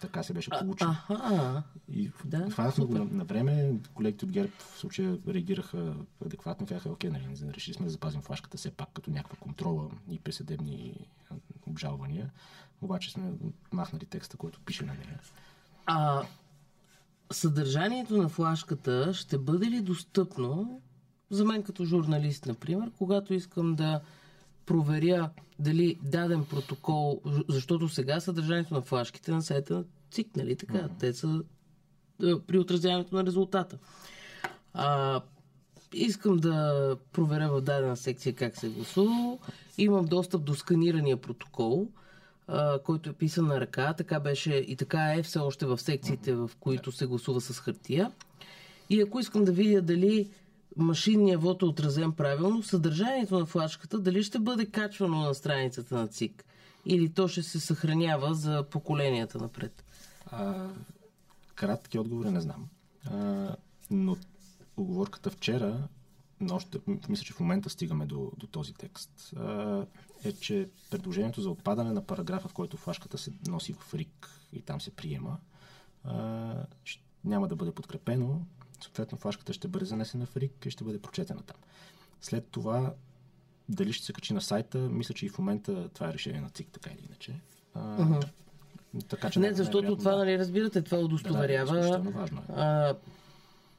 Така 0.00 0.22
се 0.22 0.32
беше 0.32 0.50
получило. 0.50 0.90
Аха. 0.90 1.62
И 1.88 2.10
Да, 2.24 2.50
хванахме 2.50 2.84
го 2.84 2.94
на, 2.94 3.04
на 3.04 3.24
време. 3.24 3.74
Колегите 3.94 4.24
от 4.24 4.30
ГЕРБ 4.30 4.52
в 4.58 4.78
случая 4.78 5.18
реагираха 5.28 5.94
адекватно. 6.26 6.66
Казаха, 6.66 6.90
окей, 6.90 7.10
нали, 7.10 7.52
решили 7.54 7.74
сме 7.74 7.84
да 7.84 7.90
запазим 7.90 8.20
флашката 8.20 8.58
все 8.58 8.70
пак 8.70 8.88
като 8.94 9.10
някаква 9.10 9.36
контрола 9.36 9.90
и 10.10 10.18
присъдебни 10.18 11.06
обжалвания. 11.66 12.30
Обаче 12.82 13.10
сме 13.10 13.32
махнали 13.72 14.06
текста, 14.06 14.36
който 14.36 14.60
пише 14.60 14.84
на 14.84 14.92
нея. 14.94 15.20
А 15.86 16.22
съдържанието 17.32 18.16
на 18.16 18.28
флашката 18.28 19.14
ще 19.14 19.38
бъде 19.38 19.66
ли 19.66 19.80
достъпно 19.80 20.80
за 21.30 21.44
мен 21.44 21.62
като 21.62 21.84
журналист, 21.84 22.46
например, 22.46 22.90
когато 22.98 23.34
искам 23.34 23.74
да 23.74 24.00
проверя 24.68 25.30
дали 25.58 25.98
даден 26.02 26.44
протокол, 26.44 27.22
защото 27.48 27.88
сега 27.88 28.20
съдържанието 28.20 28.74
на 28.74 28.82
флашките 28.82 29.32
на 29.32 29.42
сайта 29.42 29.74
на 29.74 29.84
ЦИК, 30.10 30.36
нали 30.36 30.56
така? 30.56 30.88
Те 31.00 31.12
са 31.12 31.42
а, 32.22 32.40
при 32.46 32.58
отразяването 32.58 33.14
на 33.14 33.24
резултата. 33.24 33.78
А, 34.74 35.20
искам 35.92 36.36
да 36.36 36.96
проверя 37.12 37.48
в 37.48 37.60
дадена 37.60 37.96
секция 37.96 38.34
как 38.34 38.56
се 38.56 38.66
е 38.66 38.70
гласувало. 38.70 39.38
Имам 39.78 40.04
достъп 40.04 40.44
до 40.44 40.54
сканирания 40.54 41.16
протокол, 41.16 41.88
а, 42.48 42.78
който 42.78 43.10
е 43.10 43.12
писан 43.12 43.46
на 43.46 43.60
ръка. 43.60 43.92
Така 43.92 44.20
беше 44.20 44.54
и 44.54 44.76
така 44.76 45.14
е 45.14 45.22
все 45.22 45.38
още 45.38 45.66
в 45.66 45.78
секциите, 45.78 46.34
в 46.34 46.50
които 46.60 46.92
се 46.92 47.06
гласува 47.06 47.40
с 47.40 47.60
хартия. 47.60 48.12
И 48.90 49.00
ако 49.02 49.20
искам 49.20 49.44
да 49.44 49.52
видя 49.52 49.82
дали 49.82 50.30
машинния 50.76 51.38
вод 51.38 51.62
е 51.62 51.64
отразен 51.64 52.12
правилно, 52.12 52.62
съдържанието 52.62 53.38
на 53.38 53.46
флашката 53.46 53.98
дали 53.98 54.22
ще 54.22 54.38
бъде 54.38 54.66
качвано 54.66 55.20
на 55.20 55.34
страницата 55.34 55.94
на 55.94 56.08
ЦИК 56.08 56.44
или 56.86 57.08
то 57.08 57.28
ще 57.28 57.42
се 57.42 57.60
съхранява 57.60 58.34
за 58.34 58.64
поколенията 58.70 59.38
напред. 59.38 59.84
А, 60.26 60.68
кратки 61.54 61.98
отговори 61.98 62.30
не 62.30 62.40
знам. 62.40 62.68
А, 63.10 63.56
но 63.90 64.16
оговорката 64.76 65.30
вчера, 65.30 65.88
но 66.40 66.54
още, 66.54 66.78
мисля, 67.08 67.24
че 67.24 67.32
в 67.32 67.40
момента 67.40 67.70
стигаме 67.70 68.06
до, 68.06 68.32
до 68.36 68.46
този 68.46 68.74
текст, 68.74 69.32
а, 69.36 69.86
е, 70.24 70.32
че 70.32 70.68
предложението 70.90 71.40
за 71.40 71.50
отпадане 71.50 71.92
на 71.92 72.06
параграфа, 72.06 72.48
в 72.48 72.52
който 72.52 72.76
флашката 72.76 73.18
се 73.18 73.32
носи 73.48 73.72
в 73.72 73.94
РИК 73.94 74.30
и 74.52 74.62
там 74.62 74.80
се 74.80 74.90
приема, 74.90 75.38
а, 76.04 76.54
няма 77.24 77.48
да 77.48 77.56
бъде 77.56 77.72
подкрепено 77.72 78.42
съответно 78.80 79.18
флашката 79.18 79.52
ще 79.52 79.68
бъде 79.68 79.84
занесена 79.84 80.26
в 80.26 80.36
РИК 80.36 80.66
и 80.66 80.70
ще 80.70 80.84
бъде 80.84 80.98
прочетена 80.98 81.42
там. 81.42 81.56
След 82.20 82.46
това, 82.46 82.92
дали 83.68 83.92
ще 83.92 84.06
се 84.06 84.12
качи 84.12 84.34
на 84.34 84.40
сайта, 84.40 84.78
мисля, 84.78 85.14
че 85.14 85.26
и 85.26 85.28
в 85.28 85.38
момента 85.38 85.88
това 85.88 86.08
е 86.08 86.12
решение 86.12 86.40
на 86.40 86.50
ЦИК, 86.50 86.68
така 86.72 86.90
или 86.90 87.04
иначе. 87.06 87.40
А, 87.74 87.80
Мгм. 88.04 88.18
така, 89.08 89.30
че 89.30 89.38
Не, 89.38 89.46
най- 89.46 89.54
защото 89.54 89.96
това, 89.96 90.10
да. 90.10 90.16
нали, 90.18 90.38
разбирате, 90.38 90.82
това 90.82 90.96
Да, 90.96 91.00
да, 91.00 91.06
удостоверява. 91.06 91.78
изключително 91.78 92.10
важно 92.10 92.38
е. 92.38 92.52
а, 92.52 92.94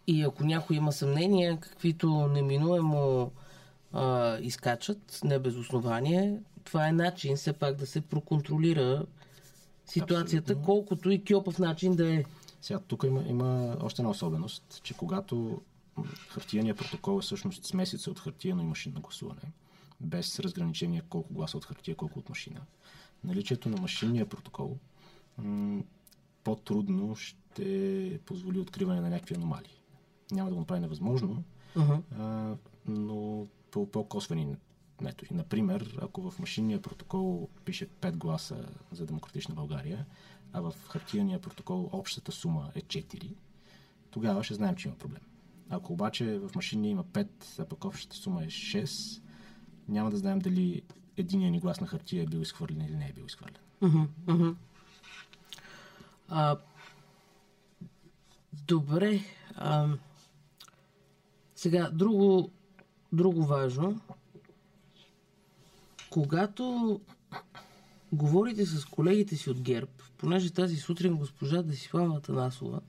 и 0.07 0.23
ако 0.23 0.43
някой 0.43 0.75
има 0.75 0.91
съмнения, 0.91 1.57
каквито 1.59 2.27
неминуемо 2.27 3.31
а, 3.93 4.37
изкачат, 4.37 5.19
не 5.23 5.39
без 5.39 5.55
основание, 5.55 6.37
това 6.63 6.87
е 6.87 6.91
начин 6.91 7.35
все 7.35 7.53
пак 7.53 7.75
да 7.75 7.85
се 7.85 8.01
проконтролира 8.01 9.05
ситуацията, 9.85 10.51
Абсолютно. 10.51 10.65
колкото 10.65 11.11
и 11.11 11.23
кьопав 11.23 11.59
начин 11.59 11.95
да 11.95 12.13
е. 12.13 12.23
Сега, 12.61 12.79
тук 12.79 13.03
има, 13.07 13.23
има 13.27 13.77
още 13.81 14.01
една 14.01 14.09
особеност, 14.09 14.79
че 14.83 14.93
когато 14.93 15.61
м, 15.97 16.05
хартияният 16.05 16.77
протокол 16.77 17.17
е 17.17 17.21
всъщност 17.21 17.65
смесица 17.65 18.11
от 18.11 18.19
хартияно 18.19 18.61
и 18.61 18.65
машинно 18.65 19.01
гласуване, 19.01 19.41
без 20.01 20.39
разграничение 20.39 21.01
колко 21.09 21.33
гласа 21.33 21.57
от 21.57 21.65
хартия, 21.65 21.95
колко 21.95 22.19
от 22.19 22.29
машина, 22.29 22.61
наличието 23.23 23.69
на 23.69 23.81
машинния 23.81 24.29
протокол 24.29 24.77
м, 25.37 25.83
по-трудно 26.43 27.15
ще 27.15 28.19
позволи 28.25 28.59
откриване 28.59 29.01
на 29.01 29.09
някакви 29.09 29.35
аномалии. 29.35 29.81
Няма 30.31 30.49
да 30.49 30.53
го 30.55 30.59
направи 30.59 30.81
невъзможно, 30.81 31.43
Uh-huh. 31.75 32.01
а, 32.19 32.55
но 32.87 33.47
по 33.71 33.91
по-косвени 33.91 34.55
методи. 35.01 35.33
Например, 35.33 35.97
ако 36.01 36.31
в 36.31 36.39
машинния 36.39 36.81
протокол 36.81 37.49
пише 37.65 37.87
5 37.87 38.15
гласа 38.15 38.65
за 38.91 39.05
Демократична 39.05 39.55
България, 39.55 40.05
а 40.53 40.61
в 40.61 40.73
хартияния 40.87 41.41
протокол 41.41 41.89
общата 41.91 42.31
сума 42.31 42.71
е 42.75 42.81
4, 42.81 43.35
тогава 44.11 44.43
ще 44.43 44.53
знаем, 44.53 44.75
че 44.75 44.87
има 44.87 44.97
проблем. 44.97 45.21
Ако 45.69 45.93
обаче 45.93 46.39
в 46.39 46.55
машинния 46.55 46.91
има 46.91 47.03
5, 47.03 47.27
а 47.59 47.65
пък 47.65 47.85
общата 47.85 48.15
сума 48.15 48.43
е 48.43 48.47
6, 48.47 49.21
няма 49.87 50.11
да 50.11 50.17
знаем 50.17 50.39
дали 50.39 50.81
единия 51.17 51.51
ни 51.51 51.59
глас 51.59 51.81
на 51.81 51.87
хартия 51.87 52.23
е 52.23 52.27
бил 52.27 52.39
изхвърлен 52.39 52.81
или 52.81 52.95
не 52.95 53.07
е 53.09 53.13
бил 53.13 53.23
изхвърлен. 53.23 53.61
Мгм. 54.27 54.55
А, 56.29 56.57
добре. 58.67 59.19
А, 59.55 59.87
сега, 61.55 61.89
друго, 61.89 62.51
друго 63.13 63.45
важно. 63.45 64.01
Когато 66.09 66.99
говорите 68.13 68.65
с 68.65 68.85
колегите 68.85 69.35
си 69.35 69.49
от 69.49 69.61
ГЕРБ, 69.61 69.91
понеже 70.17 70.53
тази 70.53 70.75
сутрин 70.75 71.17
госпожа 71.17 71.61
Десислава 71.61 72.17
Атанасова 72.17 72.81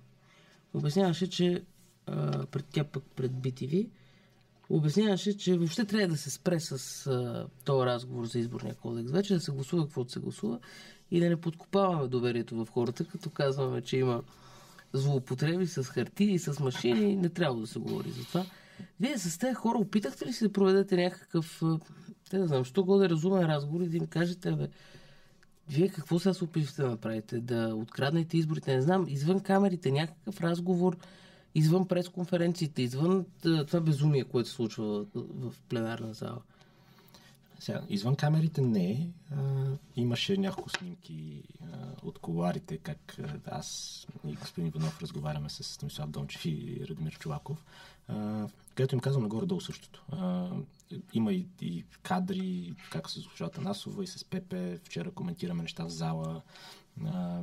обясняваше, 0.74 1.30
че 1.30 1.62
а, 2.06 2.46
пред 2.46 2.66
тя 2.72 2.84
пък 2.84 3.04
пред 3.16 3.32
BTV, 3.32 3.88
обясняваше, 4.70 5.36
че 5.36 5.58
въобще 5.58 5.84
трябва 5.84 6.08
да 6.08 6.16
се 6.16 6.30
спре 6.30 6.60
с 6.60 7.06
а, 7.06 7.46
този 7.64 7.86
разговор 7.86 8.26
за 8.26 8.38
изборния 8.38 8.74
кодекс. 8.74 9.12
Вече 9.12 9.34
да 9.34 9.40
се 9.40 9.52
гласува 9.52 9.84
каквото 9.84 10.12
се 10.12 10.20
гласува 10.20 10.58
и 11.10 11.20
да 11.20 11.28
не 11.28 11.36
подкопаваме 11.36 12.08
доверието 12.08 12.64
в 12.64 12.68
хората, 12.70 13.04
като 13.04 13.30
казваме, 13.30 13.82
че 13.82 13.96
има 13.96 14.22
злоупотреби 14.92 15.66
с 15.66 15.84
хартии 15.84 16.38
с 16.38 16.60
машини. 16.60 17.16
Не 17.16 17.28
трябва 17.28 17.60
да 17.60 17.66
се 17.66 17.78
говори 17.78 18.10
за 18.10 18.24
това. 18.24 18.46
Вие 19.00 19.18
с 19.18 19.38
тези 19.38 19.54
хора 19.54 19.78
опитахте 19.78 20.26
ли 20.26 20.32
се 20.32 20.46
да 20.46 20.52
проведете 20.52 20.96
някакъв, 20.96 21.62
те 22.30 22.38
да 22.38 22.46
знам, 22.46 22.64
що 22.64 22.84
годе 22.84 23.08
разумен 23.08 23.46
разговор 23.46 23.80
и 23.80 23.88
да 23.88 23.96
им 23.96 24.06
кажете, 24.06 24.52
бе, 24.52 24.68
вие 25.70 25.88
какво 25.88 26.18
сега 26.18 26.34
се 26.34 26.44
опитвате 26.44 26.82
да 26.82 26.88
направите? 26.88 27.40
Да 27.40 27.74
откраднете 27.74 28.36
изборите? 28.36 28.74
Не 28.74 28.82
знам, 28.82 29.06
извън 29.08 29.40
камерите, 29.40 29.90
някакъв 29.90 30.40
разговор, 30.40 30.96
извън 31.54 31.88
пресконференциите, 31.88 32.82
извън 32.82 33.26
това 33.42 33.80
безумие, 33.80 34.24
което 34.24 34.48
се 34.48 34.54
случва 34.54 35.04
в, 35.14 35.54
пленарна 35.68 36.14
зала. 36.14 36.40
Сега, 37.60 37.80
извън 37.88 38.16
камерите 38.16 38.60
не. 38.60 39.10
А, 39.30 39.36
имаше 39.96 40.36
няколко 40.36 40.70
снимки 40.70 41.42
а, 41.62 41.66
от 42.02 42.18
коларите, 42.18 42.76
как 42.76 43.16
аз 43.46 44.06
и 44.28 44.34
господин 44.34 44.66
Иванов 44.68 45.02
разговаряме 45.02 45.48
с 45.48 45.64
Станислав 45.64 46.10
Дончев 46.10 46.44
и 46.44 46.80
Радомир 46.88 47.18
Чулаков, 47.18 47.64
а, 47.64 47.99
където 48.74 48.94
им 48.94 49.00
казвам 49.00 49.22
нагоре-долу 49.22 49.60
същото. 49.60 50.04
А, 50.12 50.50
има 51.12 51.32
и, 51.32 51.46
и 51.60 51.84
кадри, 52.02 52.74
как 52.90 53.10
с 53.10 53.14
госпожата 53.14 53.60
Насова 53.60 54.04
и 54.04 54.06
с 54.06 54.24
Пепе. 54.24 54.78
Вчера 54.84 55.10
коментираме 55.10 55.62
неща 55.62 55.84
в 55.84 55.88
зала. 55.88 56.42
А, 57.04 57.40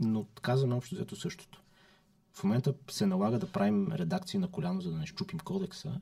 но 0.00 0.26
казваме 0.42 0.74
общо 0.74 0.94
взето 0.94 1.16
същото. 1.16 1.62
В 2.32 2.44
момента 2.44 2.74
се 2.90 3.06
налага 3.06 3.38
да 3.38 3.52
правим 3.52 3.92
редакции 3.92 4.38
на 4.38 4.48
коляно, 4.48 4.80
за 4.80 4.90
да 4.90 4.98
не 4.98 5.06
щупим 5.06 5.38
кодекса, 5.38 6.00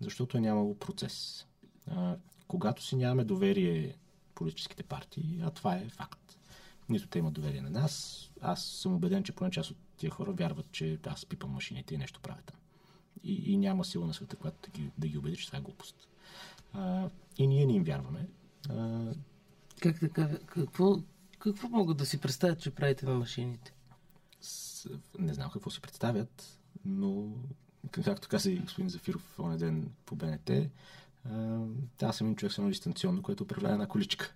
защото 0.00 0.38
е 0.38 0.40
нямало 0.40 0.78
процес. 0.78 1.46
А, 1.90 2.16
когато 2.48 2.84
си 2.84 2.96
нямаме 2.96 3.24
доверие 3.24 3.96
политическите 4.34 4.82
партии, 4.82 5.40
а 5.42 5.50
това 5.50 5.74
е 5.74 5.88
факт. 5.88 6.38
Нито 6.88 7.08
те 7.08 7.18
имат 7.18 7.34
доверие 7.34 7.60
на 7.60 7.70
нас. 7.70 8.24
Аз 8.40 8.64
съм 8.64 8.94
убеден, 8.94 9.24
че 9.24 9.32
поне 9.32 9.50
част 9.50 9.70
от 9.70 9.76
тия 9.96 10.10
хора 10.10 10.32
вярват, 10.32 10.72
че 10.72 10.98
аз 11.06 11.26
пипам 11.26 11.50
машините 11.50 11.94
и 11.94 11.98
нещо 11.98 12.20
правя 12.20 12.40
там. 12.46 12.56
И, 13.24 13.52
и 13.52 13.56
няма 13.56 13.84
сила 13.84 14.06
на 14.06 14.14
света, 14.14 14.36
която 14.36 14.70
да 14.70 14.78
ги, 14.78 14.90
да 14.98 15.08
ги 15.08 15.18
убеди, 15.18 15.36
че 15.36 15.46
това 15.46 15.58
е 15.58 15.62
глупост. 15.62 16.08
А, 16.72 17.08
и 17.38 17.46
ние 17.46 17.66
не 17.66 17.72
им 17.72 17.84
вярваме. 17.84 18.28
А, 18.68 19.06
Как 19.80 20.00
така? 20.00 20.38
Какво, 20.46 20.96
какво 21.38 21.68
могат 21.68 21.96
да 21.96 22.06
си 22.06 22.20
представят, 22.20 22.60
че 22.60 22.70
правите 22.70 23.06
на 23.06 23.14
машините? 23.14 23.72
с, 24.40 24.88
не 25.18 25.34
знам 25.34 25.50
какво 25.50 25.70
си 25.70 25.80
представят, 25.80 26.58
но 26.84 27.32
както 28.04 28.28
каза 28.28 28.50
и 28.50 28.58
господин 28.58 28.90
Зафиров 28.90 29.38
оня 29.38 29.58
ден 29.58 29.90
по 30.06 30.16
БНТ, 30.16 30.50
а, 30.50 31.60
аз 32.02 32.16
съм 32.16 32.26
един 32.26 32.36
човек 32.36 32.52
с 32.52 32.58
едно 32.58 32.70
дистанционно, 32.70 33.22
което 33.22 33.44
управлява 33.44 33.74
една 33.74 33.86
количка. 33.86 34.34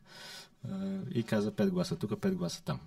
А, 0.69 1.01
и 1.11 1.23
каза 1.23 1.53
5 1.53 1.71
гласа 1.71 1.97
тук, 1.97 2.11
5 2.11 2.35
гласа 2.35 2.65
там. 2.65 2.81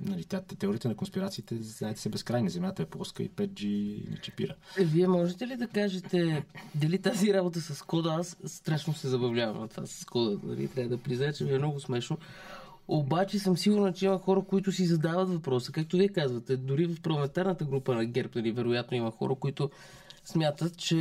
Нали, 0.00 0.24
тя, 0.24 0.40
теориите 0.40 0.88
на 0.88 0.94
конспирациите, 0.94 1.56
знаете, 1.62 2.00
са 2.00 2.08
безкрайни. 2.08 2.50
Земята 2.50 2.82
е 2.82 2.86
плоска 2.86 3.22
и 3.22 3.30
5G 3.30 3.64
ни 4.10 4.18
чипира. 4.22 4.54
Е, 4.78 4.84
Вие 4.84 5.08
можете 5.08 5.46
ли 5.46 5.56
да 5.56 5.66
кажете 5.66 6.44
дали 6.74 6.98
тази 6.98 7.34
работа 7.34 7.60
с 7.60 7.82
кода, 7.82 8.16
аз 8.18 8.36
страшно 8.46 8.94
се 8.94 9.08
забавлявам 9.08 9.60
на 9.60 9.68
това 9.68 9.86
с 9.86 10.04
кода, 10.04 10.38
нали? 10.44 10.68
трябва 10.68 10.96
да 10.96 11.02
призная, 11.02 11.32
че 11.32 11.44
ми 11.44 11.52
е 11.52 11.58
много 11.58 11.80
смешно. 11.80 12.18
Обаче 12.88 13.38
съм 13.38 13.56
сигурна, 13.56 13.92
че 13.92 14.04
има 14.04 14.18
хора, 14.18 14.42
които 14.48 14.72
си 14.72 14.86
задават 14.86 15.28
въпроса. 15.28 15.72
Както 15.72 15.96
вие 15.96 16.08
казвате, 16.08 16.56
дори 16.56 16.86
в 16.86 17.00
парламентарната 17.02 17.64
група 17.64 17.94
на 17.94 18.04
ГЕРБ, 18.04 18.30
нали, 18.34 18.52
вероятно 18.52 18.96
има 18.96 19.10
хора, 19.10 19.34
които 19.34 19.70
смятат, 20.24 20.76
че 20.76 20.96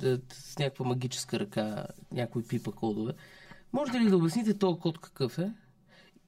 да, 0.00 0.20
с 0.32 0.58
някаква 0.58 0.84
магическа 0.84 1.40
ръка 1.40 1.86
някой 2.12 2.42
пипа 2.42 2.72
кодове. 2.72 3.12
Можете 3.72 4.00
ли 4.00 4.10
да 4.10 4.16
обясните 4.16 4.54
този 4.54 4.80
код 4.80 4.98
какъв 4.98 5.38
е? 5.38 5.52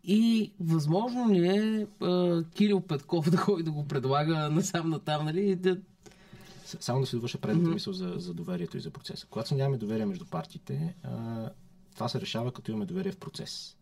И 0.04 0.52
възможно 0.60 1.30
ли 1.30 1.48
е 1.48 1.86
а, 2.00 2.44
Кирил 2.54 2.80
Петков 2.80 3.30
да 3.30 3.36
ходи 3.36 3.62
да 3.62 3.70
го 3.70 3.88
предлага 3.88 4.50
насам 4.50 4.90
натам, 4.90 5.24
нали? 5.24 5.56
Да... 5.56 5.78
Само 6.64 7.00
да 7.00 7.06
се 7.06 7.16
довърша 7.16 7.38
предната 7.38 7.70
мисъл 7.70 7.92
за, 7.92 8.14
за 8.16 8.34
доверието 8.34 8.76
и 8.76 8.80
за 8.80 8.90
процеса. 8.90 9.26
Когато 9.30 9.54
нямаме 9.54 9.78
доверие 9.78 10.06
между 10.06 10.24
партиите, 10.24 10.94
а, 11.02 11.48
това 11.94 12.08
се 12.08 12.20
решава 12.20 12.52
като 12.52 12.70
имаме 12.70 12.86
доверие 12.86 13.12
в 13.12 13.18
процес. 13.18 13.76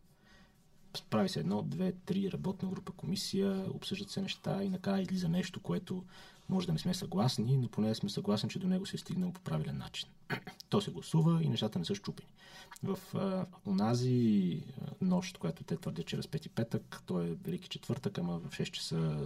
Прави 1.11 1.29
се 1.29 1.41
едно, 1.41 1.63
две, 1.63 1.93
три, 1.93 2.33
работна 2.33 2.69
група, 2.69 2.93
комисия, 2.93 3.65
обсъждат 3.75 4.11
се 4.11 4.23
неща 4.23 4.63
и 4.63 4.69
накрая 4.69 5.03
излиза 5.03 5.29
нещо, 5.29 5.61
което 5.61 6.05
може 6.49 6.67
да 6.67 6.73
не 6.73 6.79
сме 6.79 6.95
съгласни, 6.95 7.57
но 7.57 7.69
поне 7.69 7.95
сме 7.95 8.09
съгласни, 8.09 8.49
че 8.49 8.59
до 8.59 8.69
него 8.69 8.87
се 8.87 8.97
е 8.97 8.99
стигнал 8.99 9.33
по 9.33 9.41
правилен 9.41 9.79
начин. 9.79 10.09
То 10.69 10.81
се 10.81 10.91
гласува 10.91 11.43
и 11.43 11.49
нещата 11.49 11.79
не 11.79 11.85
са 11.85 11.95
щупени. 11.95 12.29
В 12.83 12.99
а, 13.15 13.47
онази 13.67 14.61
нощ, 15.01 15.39
която 15.39 15.65
те 15.65 15.77
твърдят, 15.77 16.07
че 16.07 16.17
е 16.17 16.19
разпети 16.19 16.49
петък, 16.49 17.03
то 17.07 17.23
е 17.23 17.37
Велики 17.45 17.69
четвъртък, 17.69 18.19
ама 18.19 18.39
в 18.39 18.59
6 18.59 18.71
часа 18.71 19.17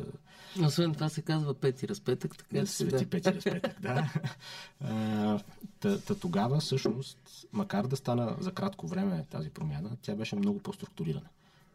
Освен 0.67 0.95
това 0.95 1.09
се 1.09 1.23
казва 1.23 1.55
пети 1.55 1.89
разпетък, 1.89 2.37
така 2.37 2.61
да 2.61 2.67
свети 2.67 3.05
да. 3.05 3.11
пети 3.11 3.35
разпетък, 3.35 3.81
да. 3.81 4.13
А, 4.81 5.41
та, 5.81 5.99
та 6.01 6.15
тогава, 6.15 6.61
всъщност, 6.61 7.47
макар 7.53 7.87
да 7.87 7.97
стана 7.97 8.37
за 8.41 8.53
кратко 8.53 8.87
време 8.87 9.25
тази 9.31 9.51
промяна, 9.51 9.97
тя 10.03 10.15
беше 10.15 10.37
много 10.37 10.59
по-структурирана. 10.59 11.29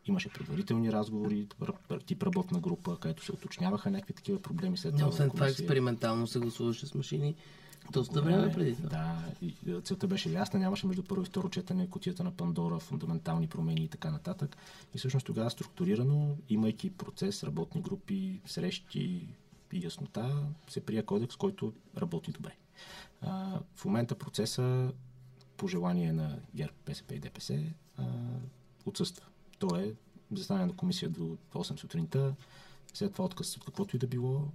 Имаше 0.06 0.30
предварителни 0.30 0.92
разговори, 0.92 1.48
тип 2.06 2.24
работна 2.24 2.60
група, 2.60 2.98
където 3.00 3.26
се 3.26 3.32
уточняваха 3.32 3.92
някакви 3.92 4.14
такива 4.14 4.42
проблеми 4.42 4.78
след 4.78 4.94
Но 4.94 5.08
освен 5.08 5.30
това 5.30 5.48
експериментално 5.48 6.28
се 6.28 6.40
гласуваше 6.40 6.86
с 6.86 6.94
машини 6.94 7.36
доста 7.91 8.22
време 8.22 8.53
преди 8.53 8.75
това. 8.75 8.89
Да, 8.89 9.24
и 9.41 9.56
е, 9.72 9.82
целта 9.82 10.08
беше 10.08 10.32
ясна, 10.32 10.60
нямаше 10.60 10.88
между 10.88 11.03
първо 11.03 11.24
и 11.24 11.25
второ 11.25 11.50
четене 11.50 11.89
кутията 11.89 12.24
на 12.24 12.32
Пандора, 12.32 12.79
фундаментални 12.79 13.48
промени 13.48 13.84
и 13.84 13.88
така 13.88 14.12
нататък. 14.12 14.58
И 14.96 14.98
всъщност 14.98 15.25
тогава 15.25 15.50
структурирано, 15.50 16.38
имайки 16.50 16.89
процес, 16.89 17.44
работни 17.44 17.82
групи, 17.82 18.41
срещи 18.46 19.27
и 19.74 19.86
яснота, 19.86 20.44
се 20.70 20.86
прия 20.86 21.06
кодекс, 21.06 21.36
който 21.36 21.74
работи 21.98 22.32
добре. 22.32 22.56
А, 23.22 23.60
в 23.75 23.86
момента 23.86 24.15
процеса, 24.15 24.91
по 25.58 25.67
желание 25.67 26.13
на 26.13 26.39
ГЕРБ, 26.56 26.74
БСП 26.86 27.15
и 27.15 27.20
ДПС, 27.20 27.60
а, 27.98 28.03
отсъства. 28.86 29.25
То 29.60 29.75
е 29.75 29.94
заседание 30.32 30.65
на 30.65 30.75
комисия 30.75 31.10
до 31.10 31.38
8 31.53 31.77
сутринта, 31.79 32.36
след 32.94 33.13
това 33.13 33.25
отказ 33.25 33.58
от 33.58 33.65
каквото 33.65 33.96
и 33.96 34.00
да 34.00 34.08
било, 34.08 34.48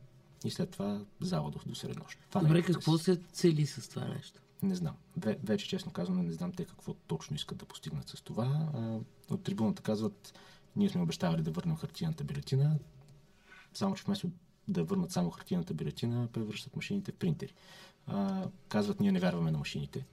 И 0.45 0.51
след 0.51 0.71
това 0.71 1.01
зала 1.21 1.51
до, 1.51 1.75
среднощ. 1.75 2.19
Това 2.29 2.41
Добре, 2.41 2.59
е 2.59 2.63
процес. 2.63 2.77
какво 2.77 2.99
се 2.99 3.21
цели 3.33 3.67
с 3.67 3.89
това 3.89 4.05
нещо? 4.05 4.41
Не 4.63 4.75
знам. 4.75 4.95
Ве, 5.17 5.39
вече, 5.45 5.69
честно 5.69 5.93
казвам, 5.93 6.27
не 6.27 6.33
знам 6.33 6.53
те 6.53 6.65
какво 6.65 6.95
точно 6.95 7.37
искат 7.37 7.59
да 7.59 7.65
постигнат 7.65 8.09
с 8.09 8.23
това. 8.23 8.69
А, 8.75 8.99
от 9.35 9.43
трибуната 9.43 9.83
казват, 9.83 10.35
ние 10.77 10.89
сме 10.89 11.03
обещавали 11.03 11.43
да 11.43 11.51
върнем 11.51 11.77
хартияната 11.77 12.25
бюлетина, 12.25 12.79
само 13.75 13.95
че 13.95 14.05
вместо 14.05 14.31
да 14.69 14.85
върнат 14.85 15.13
само 15.13 15.31
хартияната 15.31 15.75
бюлетина, 15.75 16.29
превръщат 16.33 16.77
машините 16.77 17.13
в 17.13 17.17
принтери. 17.17 17.55
А, 18.07 18.49
казват, 18.69 19.01
ние 19.01 19.13
не 19.13 19.21
вярваме 19.21 19.51
на 19.51 19.59
машините, 19.59 20.05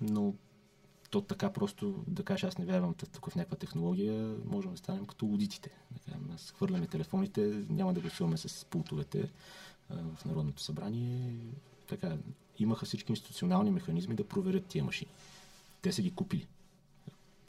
но 0.00 0.34
то 1.12 1.20
така 1.20 1.52
просто 1.52 2.04
да 2.06 2.22
кажеш, 2.22 2.44
аз 2.44 2.58
не 2.58 2.64
вярвам 2.64 2.94
тук 2.94 3.30
в 3.30 3.36
някаква 3.36 3.56
технология, 3.56 4.36
можем 4.44 4.70
да 4.70 4.76
станем 4.76 5.06
като 5.06 5.26
кажем, 6.04 6.30
аз 6.34 6.50
хвърляме 6.50 6.86
телефоните, 6.86 7.64
няма 7.68 7.94
да 7.94 8.00
гласуваме 8.00 8.36
с 8.36 8.64
пултовете 8.64 9.30
в 9.90 10.24
Народното 10.24 10.62
събрание. 10.62 11.36
Така, 11.88 12.16
имаха 12.58 12.86
всички 12.86 13.12
институционални 13.12 13.70
механизми 13.70 14.14
да 14.14 14.28
проверят 14.28 14.66
тия 14.66 14.84
машини. 14.84 15.10
Те 15.82 15.92
са 15.92 16.02
ги 16.02 16.10
купили. 16.10 16.46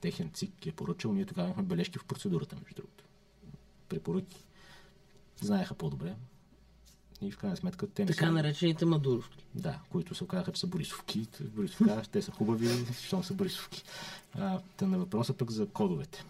Техен 0.01 0.32
ЦИК 0.34 0.65
е 0.65 0.72
поръчал, 0.72 1.13
ние 1.13 1.25
тогава 1.25 1.48
имахме 1.48 1.63
бележки 1.63 2.00
в 2.00 2.05
процедурата, 2.05 2.55
между 2.55 2.75
другото. 2.75 3.03
Препоръки. 3.89 4.46
Знаеха 5.41 5.74
по-добре. 5.74 6.15
И 7.24 7.32
в 7.32 7.38
крайна 7.38 7.58
сметка 7.58 7.88
те 7.88 8.01
не 8.01 8.12
Така 8.12 8.25
са... 8.25 8.32
наречените 8.32 8.86
мадуровки. 8.86 9.46
Да, 9.56 9.80
които 9.89 10.15
се 10.15 10.24
оказаха, 10.24 10.51
че 10.51 10.60
са 10.60 10.68
Борисовки. 10.68 11.27
Борисов 11.42 11.88
каза, 11.88 12.01
те 12.01 12.22
са 12.22 12.32
хубави, 12.32 12.68
защото 12.68 13.24
са 13.24 13.34
Борисовки. 13.34 13.84
А, 14.34 14.60
та 14.77 14.88
на 14.88 14.98
въпроса 14.98 15.34
пък 15.34 15.51
за 15.51 15.68
кодовете. 15.68 16.25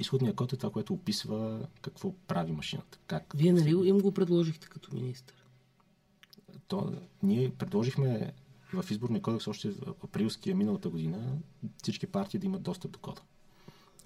Изходният 0.00 0.36
код 0.36 0.52
е 0.52 0.56
това, 0.56 0.72
което 0.72 0.94
описва 0.94 1.60
какво 1.82 2.12
прави 2.12 2.52
машината. 2.52 2.98
Как 3.06 3.32
Вие 3.36 3.52
нали 3.52 3.88
им 3.88 3.98
го 3.98 4.12
предложихте 4.12 4.66
като 4.66 4.94
министър? 4.94 5.34
то, 6.68 6.92
ние 7.22 7.50
предложихме 7.50 8.32
в 8.74 8.84
изборния 8.90 9.22
кодекс 9.22 9.46
още 9.46 9.70
в 9.70 9.94
априлския 10.04 10.56
миналата 10.56 10.88
година 10.88 11.38
всички 11.82 12.06
партии 12.06 12.40
да 12.40 12.46
имат 12.46 12.62
достъп 12.62 12.90
до 12.90 12.98
кода. 12.98 13.20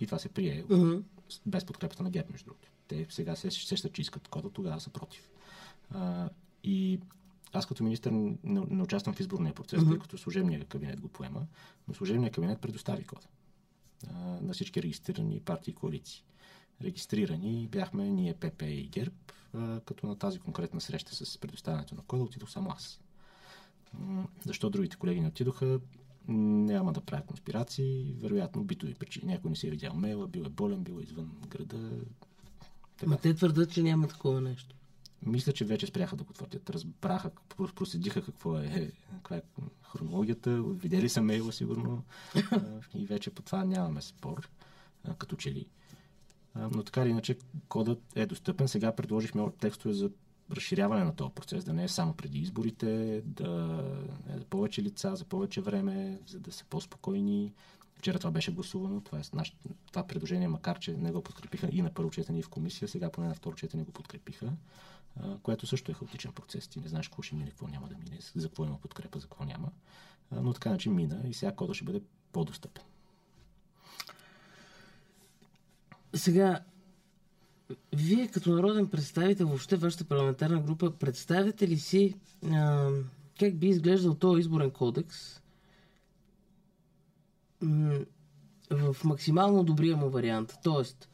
И 0.01 0.07
това 0.07 0.19
се 0.19 0.29
прие 0.29 0.65
Мгм. 0.71 0.95
без 1.47 1.65
подкрепата 1.65 2.03
на 2.03 2.11
ГЕРБ, 2.11 2.29
между 2.33 2.45
другото. 2.45 2.69
Те 2.89 3.07
сега 3.11 3.37
се 3.37 3.51
сещат, 3.51 3.93
че 3.93 4.03
искат 4.03 4.29
кода, 4.29 4.51
тогава 4.51 4.81
са 4.81 4.91
против. 4.91 5.31
А, 5.91 6.29
и 6.65 7.01
аз 7.53 7.67
като 7.67 7.85
министър 7.85 8.11
не, 8.11 8.37
не 8.45 8.83
участвам 8.83 9.15
в 9.15 9.21
изборния 9.21 9.55
процес, 9.55 9.85
тъй 9.89 9.99
като 9.99 10.19
служебният 10.19 10.69
кабинет 10.69 11.01
го 11.01 11.09
поема, 11.09 11.47
но 11.89 11.95
служебният 11.95 12.35
кабинет 12.35 12.61
предостави 12.61 13.05
кода 13.05 13.27
а, 14.11 14.19
на 14.19 14.53
всички 14.53 14.83
регистрирани 14.83 15.41
партии 15.41 15.71
и 15.71 15.75
коалиции. 15.75 16.25
Регистрирани 16.83 17.69
бяхме 17.73 18.11
ние 18.11 18.35
ПП 18.35 18.63
и 18.63 18.89
ГЕРБ, 18.89 19.15
а, 19.55 19.81
като 19.81 20.07
на 20.07 20.19
тази 20.19 20.39
конкретна 20.39 20.81
среща 20.81 21.15
с 21.15 21.39
предоставянето 21.39 21.95
на 21.95 22.03
кода 22.03 22.23
отидох 22.23 22.51
само 22.51 22.71
аз. 22.71 23.01
Защо 24.45 24.71
другите 24.71 24.97
колеги 24.97 25.21
не 25.21 25.29
отидоха? 25.29 25.81
Няма 26.29 26.93
да 26.93 27.01
правя 27.01 27.23
конспирации, 27.23 28.15
вероятно 28.19 28.65
битови 28.65 28.95
причини. 28.95 29.33
Някой 29.33 29.51
не 29.51 29.57
си 29.57 29.67
е 29.67 29.71
видял 29.71 29.95
мейла, 29.95 30.29
бил 30.29 30.43
е 30.43 30.49
болен, 30.49 30.85
бил 30.85 30.99
е 31.01 31.03
извън 31.03 31.31
града. 31.49 31.91
Ма 33.07 33.17
те 33.17 33.35
твърдат, 33.35 33.73
че 33.73 33.83
няма 33.83 34.09
такова 34.09 34.41
нещо. 34.41 34.77
Мисля, 35.27 35.53
че 35.53 35.65
вече 35.65 35.87
спряха 35.87 36.17
да 36.17 36.25
го 36.25 36.33
твърдят. 36.33 36.71
Разбраха, 36.71 37.31
прос- 37.31 37.75
проследиха 37.75 38.23
какво 38.23 38.59
е, 38.59 38.93
каква 39.11 39.37
е 39.37 39.43
хронологията, 39.83 40.63
видели 40.63 41.09
са 41.09 41.23
мейла 41.23 41.53
сигурно 41.53 42.03
и 42.95 43.07
вече 43.07 43.31
по 43.31 43.43
това 43.43 43.65
нямаме 43.65 44.03
спор, 44.03 44.49
като 45.19 45.37
че 45.37 45.53
ли. 45.53 45.67
Но 46.55 46.83
така 46.83 47.03
или 47.03 47.11
иначе 47.11 47.39
кодът 47.69 48.03
е 48.15 48.27
достъпен. 48.27 48.69
Сега 48.69 48.93
предложихме 48.93 49.51
текстове 49.61 49.95
за 49.95 50.11
разширяване 50.51 51.05
на 51.05 51.17
този 51.17 51.31
процес, 51.35 51.65
да 51.65 51.73
не 51.73 51.85
е 51.85 51.89
само 51.89 52.15
преди 52.15 52.39
изборите, 52.39 53.23
да 53.25 53.81
е 54.35 54.39
за 54.39 54.45
повече 54.45 54.83
лица, 54.83 55.17
за 55.17 55.25
повече 55.25 55.61
време, 55.61 56.21
за 56.27 56.41
да 56.41 56.53
са 56.53 56.65
по-спокойни. 56.71 57.53
Вчера 57.97 58.19
това 58.19 58.31
беше 58.31 58.53
гласувано, 58.53 59.01
това, 59.01 59.19
е 59.19 59.23
наш, 59.33 59.57
това 59.87 60.07
предложение, 60.07 60.49
макар 60.49 60.79
че 60.79 60.97
не 60.97 61.13
го 61.13 61.23
подкрепиха 61.23 61.69
и 61.73 61.83
на 61.83 61.95
първо 61.95 62.11
четене 62.11 62.39
и 62.39 62.43
в 62.43 62.49
комисия, 62.49 62.89
сега 62.89 63.11
поне 63.11 63.29
на 63.29 63.35
второ 63.35 63.57
четене 63.57 63.83
го 63.83 63.93
подкрепиха, 63.93 64.53
което 65.43 65.67
също 65.67 65.91
е 65.91 65.95
хаотичен 65.95 66.33
процес. 66.33 66.69
Ти 66.69 66.81
не 66.81 66.89
знаеш 66.89 67.09
какво 67.09 67.23
ще 67.23 67.35
мине, 67.35 67.51
какво 67.51 67.69
няма 67.69 67.89
да 67.89 67.95
мине, 67.95 68.19
за 68.35 68.49
какво 68.49 68.65
има 68.65 68.79
подкрепа, 68.79 69.19
за 69.19 69.27
какво 69.27 69.45
няма. 69.45 69.71
Но 70.33 70.53
така 70.53 70.71
начин 70.71 70.95
мина 70.95 71.23
и 71.29 71.35
сега 71.35 71.53
кода 71.53 71.75
ще 71.75 71.85
бъде 71.85 72.03
по-достъпен. 72.33 72.85
Сега, 76.15 76.61
вие 77.93 78.29
като 78.29 78.51
народен 78.51 78.91
представител, 78.91 79.47
въобще 79.47 79.77
вашата 79.77 80.05
парламентарна 80.05 80.61
група, 80.61 80.93
представяте 80.99 81.69
ли 81.69 81.79
си 81.79 82.15
а, 82.53 82.91
как 83.41 83.59
би 83.59 83.69
изглеждал 83.69 84.15
този 84.15 84.41
изборен 84.41 84.71
кодекс 84.71 85.41
в 88.71 88.97
максимално 89.05 89.65
добрия 89.65 89.97
му 89.97 90.11
вариант? 90.11 90.55
Тоест, 90.65 91.09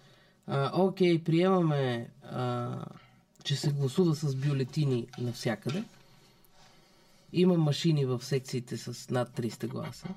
а, 0.46 0.82
окей, 0.82 1.24
приемаме, 1.24 2.10
а, 2.22 2.76
че 3.44 3.56
се 3.56 3.72
гласува 3.72 4.14
с 4.14 4.36
бюлетини 4.36 5.06
навсякъде. 5.18 5.84
Има 7.32 7.54
машини 7.54 8.04
в 8.04 8.24
секциите 8.24 8.76
с 8.76 9.10
над 9.10 9.38
300 9.38 9.66
гласа. 9.66 10.08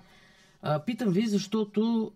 А, 0.61 0.79
питам 0.79 1.09
ви, 1.09 1.27
защото 1.27 2.11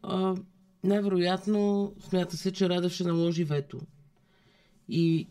най-вероятно 0.84 1.94
смята 2.10 2.38
се, 2.38 2.52
че 2.52 2.70
Радев 2.70 2.92
ще 2.94 3.04
наложи 3.04 3.44
вето. 3.44 3.80
И 4.90 5.28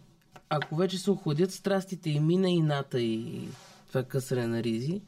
ако 0.49 0.77
вече 0.77 0.99
се 0.99 1.11
охладят 1.11 1.53
страстите 1.53 2.11
и 2.11 2.21
мина 2.21 2.51
и 2.51 2.61
ната 2.61 3.01
и 3.01 3.49
това 3.89 4.03
късане 4.03 4.47
на 4.47 4.63
ризи, 4.63 5.01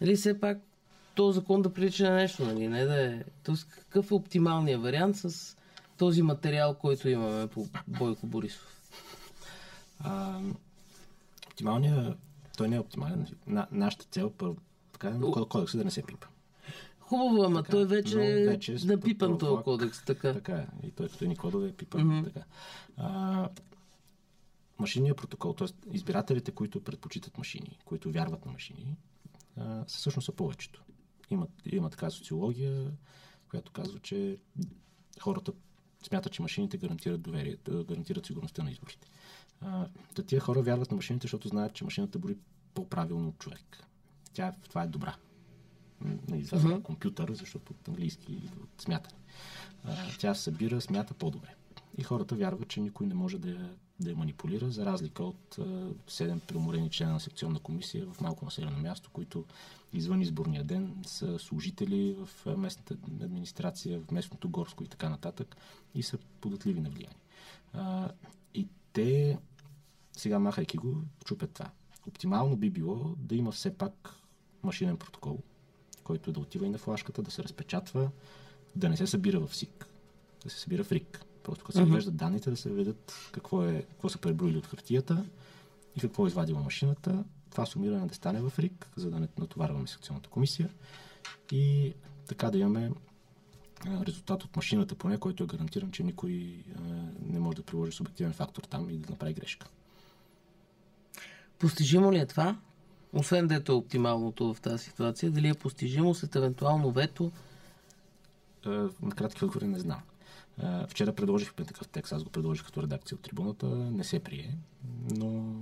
нали 0.00 0.16
все 0.16 0.40
пак 0.40 0.58
този 1.18 1.34
закон 1.34 1.62
да 1.62 1.72
прилича 1.72 2.04
на 2.04 2.14
нещо, 2.14 2.44
нали? 2.44 2.68
Не 2.68 2.84
да 2.84 3.06
е... 3.06 3.24
Тоест, 3.44 3.68
какъв 3.68 4.10
е 4.10 4.14
оптималният 4.14 4.82
вариант 4.82 5.16
с 5.16 5.56
този 5.96 6.22
материал, 6.22 6.74
който 6.74 7.08
имаме 7.08 7.46
по 7.46 7.66
Бойко 7.88 8.26
Борисов? 8.26 8.80
А, 10.00 10.40
оптималният, 11.46 12.18
той 12.56 12.68
не 12.68 12.76
е 12.76 12.80
оптимален. 12.80 13.26
На, 13.46 13.66
нашата 13.72 14.04
цел, 14.04 14.30
първо, 14.38 14.56
така, 14.92 15.08
е 15.08 15.20
кодекса 15.48 15.78
да 15.78 15.84
не 15.84 15.90
се 15.90 16.02
пипа. 16.02 16.26
Хубаво, 17.00 17.42
ама 17.42 17.62
Така, 17.62 17.70
той 17.70 17.86
вече, 17.86 18.20
е 18.20 18.46
вече 18.46 18.72
е 18.72 18.76
напипан 18.84 19.38
този 19.38 19.62
кодекс. 19.62 20.04
Така. 20.04 20.32
Така 20.32 20.54
е. 20.54 20.66
И 20.86 20.90
той 20.90 21.08
като 21.08 21.24
ни 21.24 21.36
кодове 21.36 21.68
е 21.68 21.72
пипан. 21.72 22.00
Mm-hmm. 22.00 22.24
Така. 22.24 22.46
А, 22.96 23.48
машинният 24.78 25.16
протокол, 25.16 25.52
т.е. 25.52 25.96
избирателите, 25.96 26.50
които 26.50 26.84
предпочитат 26.84 27.38
машини, 27.38 27.78
които 27.84 28.12
вярват 28.12 28.46
на 28.46 28.52
машини, 28.52 28.96
а, 29.56 29.84
са 29.86 29.98
всъщност 29.98 30.26
са 30.26 30.32
повечето. 30.32 30.82
Има, 31.30 31.46
има 31.66 31.90
така 31.90 32.10
социология, 32.10 32.90
която 33.50 33.72
казва, 33.72 33.98
че 33.98 34.38
хората 35.20 35.52
смятат, 36.02 36.32
че 36.32 36.42
машините 36.42 36.76
гарантират 36.76 37.22
доверието, 37.22 37.84
гарантират 37.88 38.26
сигурността 38.26 38.62
на 38.62 38.70
изборите. 38.70 39.08
А, 39.60 39.88
тия 40.26 40.40
хора 40.40 40.62
вярват 40.62 40.90
на 40.90 40.96
машините, 40.96 41.24
защото 41.24 41.48
знаят, 41.48 41.74
че 41.74 41.84
машината 41.84 42.18
бори 42.18 42.36
по-правилно 42.74 43.28
от 43.28 43.38
човек. 43.38 43.84
Тя 44.32 44.52
това 44.68 44.82
е 44.82 44.86
добра. 44.86 45.16
Нали, 46.00 46.46
това 46.46 46.58
uh-huh. 46.58 46.82
компютър, 46.82 47.32
защото 47.32 47.72
от 47.72 47.88
английски 47.88 48.50
от 48.62 48.82
смятане. 48.82 49.18
А, 49.84 49.96
тя 50.18 50.34
събира, 50.34 50.80
смята 50.80 51.14
по-добре. 51.14 51.54
И 51.98 52.02
хората 52.02 52.34
вярват, 52.34 52.68
че 52.68 52.80
никой 52.80 53.06
не 53.06 53.14
може 53.14 53.38
да 53.38 53.50
я, 53.50 53.74
да 54.00 54.10
я 54.10 54.16
манипулира, 54.16 54.70
за 54.70 54.86
разлика 54.86 55.24
от 55.24 55.58
а, 55.58 55.88
седем 56.08 56.40
преуморени 56.40 56.90
члена 56.90 57.12
на 57.12 57.20
секционна 57.20 57.60
комисия 57.60 58.06
в 58.06 58.20
малко 58.20 58.44
населено 58.44 58.78
място, 58.78 59.10
които 59.12 59.44
извън 59.92 60.20
изборния 60.20 60.64
ден 60.64 60.96
са 61.06 61.38
служители 61.38 62.16
в 62.24 62.46
а, 62.46 62.56
местната 62.56 62.96
администрация, 63.22 64.00
в 64.00 64.10
местното 64.10 64.48
горско 64.48 64.84
и 64.84 64.88
така 64.88 65.08
нататък 65.08 65.56
и 65.94 66.02
са 66.02 66.18
податливи 66.40 66.80
на 66.80 66.90
влияние. 66.90 67.18
И 68.54 68.68
те, 68.92 69.38
сега 70.12 70.38
махайки 70.38 70.76
го, 70.76 71.02
чупят 71.24 71.50
това. 71.50 71.70
Оптимално 72.06 72.56
би 72.56 72.70
било 72.70 73.14
да 73.18 73.34
има 73.34 73.52
все 73.52 73.74
пак 73.74 74.14
машинен 74.62 74.96
протокол, 74.96 75.38
който 76.04 76.32
да 76.32 76.40
отива 76.40 76.66
и 76.66 76.70
на 76.70 76.78
флашката, 76.78 77.22
да 77.22 77.30
се 77.30 77.42
разпечатва, 77.42 78.10
да 78.76 78.88
не 78.88 78.96
се 78.96 79.06
събира 79.06 79.40
в 79.40 79.56
СИК, 79.56 79.86
да 80.44 80.50
се 80.50 80.60
събира 80.60 80.84
в 80.84 80.92
РИК. 80.92 81.24
Просто 81.48 81.64
като 81.64 81.78
се 81.78 81.84
въвеждат 81.84 82.16
данните, 82.16 82.50
да 82.50 82.56
се 82.56 82.70
видят 82.70 83.30
какво, 83.32 83.64
е, 83.64 83.82
какво 83.82 84.08
са 84.08 84.18
преброили 84.18 84.58
от 84.58 84.66
хартията 84.66 85.24
и 85.96 86.00
какво 86.00 86.24
е 86.24 86.28
извадила 86.28 86.60
машината. 86.60 87.24
Това 87.50 87.66
сумиране 87.66 88.06
да 88.06 88.14
стане 88.14 88.40
в 88.40 88.52
РИК, 88.58 88.90
за 88.96 89.10
да 89.10 89.20
не 89.20 89.28
натоварваме 89.38 89.86
секционната 89.86 90.28
комисия 90.28 90.70
и 91.52 91.94
така 92.26 92.50
да 92.50 92.58
имаме 92.58 92.90
резултат 94.06 94.44
от 94.44 94.56
машината 94.56 94.94
поне, 94.94 95.18
който 95.18 95.44
е 95.44 95.46
гарантиран, 95.46 95.90
че 95.90 96.02
никой 96.02 96.64
не 97.22 97.38
може 97.38 97.56
да 97.56 97.62
приложи 97.62 97.92
субективен 97.92 98.32
фактор 98.32 98.62
там 98.62 98.90
и 98.90 98.96
да 98.96 99.10
направи 99.10 99.34
грешка. 99.34 99.66
Постижимо 101.58 102.12
ли 102.12 102.18
е 102.18 102.26
това? 102.26 102.56
Освен 103.12 103.46
дето 103.46 103.72
е 103.72 103.74
оптималното 103.74 104.54
в 104.54 104.60
тази 104.60 104.84
ситуация, 104.84 105.30
дали 105.30 105.48
е 105.48 105.54
постижимо 105.54 106.14
след 106.14 106.36
евентуално 106.36 106.90
вето? 106.90 107.32
А, 108.66 108.70
на 109.02 109.10
кратки 109.16 109.44
отговори 109.44 109.68
не 109.68 109.78
знам. 109.78 110.00
Вчера 110.88 111.12
предложихме 111.12 111.64
такъв 111.64 111.88
текст, 111.88 112.12
аз 112.12 112.24
го 112.24 112.30
предложих 112.30 112.66
като 112.66 112.82
редакция 112.82 113.16
от 113.16 113.22
трибуната, 113.22 113.66
не 113.66 114.04
се 114.04 114.20
прие, 114.20 114.58
но 115.10 115.54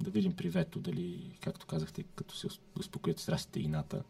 да 0.00 0.10
видим 0.10 0.36
при 0.36 0.48
вето 0.48 0.78
дали, 0.78 1.38
както 1.40 1.66
казахте, 1.66 2.04
като 2.14 2.36
се 2.36 2.48
успокоят 2.78 3.18
страстите 3.18 3.60
и 3.60 3.64
ината, 3.64 4.02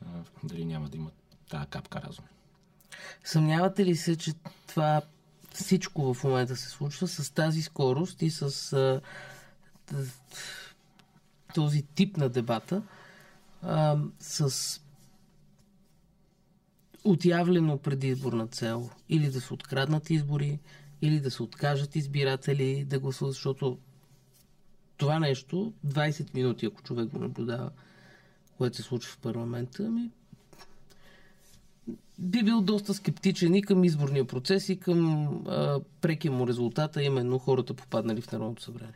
а, 0.00 0.06
дали 0.44 0.64
няма 0.64 0.88
да 0.88 0.96
има 0.96 1.10
тази 1.50 1.66
капка 1.66 2.02
разум. 2.02 2.24
Съмнявате 3.24 3.84
ли 3.84 3.96
се, 3.96 4.16
че 4.16 4.32
това 4.66 5.02
всичко 5.54 6.14
в 6.14 6.24
момента 6.24 6.56
се 6.56 6.68
случва 6.68 7.08
с 7.08 7.30
тази 7.30 7.62
скорост 7.62 8.22
и 8.22 8.30
с 8.30 8.72
а, 8.72 9.00
този 11.54 11.82
тип 11.82 12.16
на 12.16 12.28
дебата, 12.28 12.82
а, 13.62 13.98
с 14.20 14.80
отявлено 17.04 17.78
предизборна 17.78 18.46
цел 18.46 18.90
или 19.08 19.30
да 19.30 19.40
се 19.40 19.54
откраднат 19.54 20.10
избори, 20.10 20.58
или 21.02 21.20
да 21.20 21.30
се 21.30 21.42
откажат 21.42 21.96
избиратели 21.96 22.84
да 22.84 22.98
гласуват, 22.98 23.34
защото 23.34 23.78
това 24.96 25.18
нещо, 25.18 25.72
20 25.86 26.34
минути, 26.34 26.66
ако 26.66 26.82
човек 26.82 27.08
го 27.08 27.18
наблюдава, 27.18 27.70
което 28.58 28.76
се 28.76 28.82
случва 28.82 29.12
в 29.12 29.18
парламента, 29.18 29.82
ми 29.82 30.10
би 32.18 32.42
бил 32.42 32.60
доста 32.60 32.94
скептичен 32.94 33.54
и 33.54 33.62
към 33.62 33.84
изборния 33.84 34.24
процес, 34.24 34.68
и 34.68 34.80
към 34.80 35.26
а, 35.48 35.80
прекия 36.00 36.32
му 36.32 36.46
резултата, 36.46 37.02
именно 37.02 37.38
хората 37.38 37.74
попаднали 37.74 38.20
в 38.20 38.32
Народното 38.32 38.62
събрание. 38.62 38.94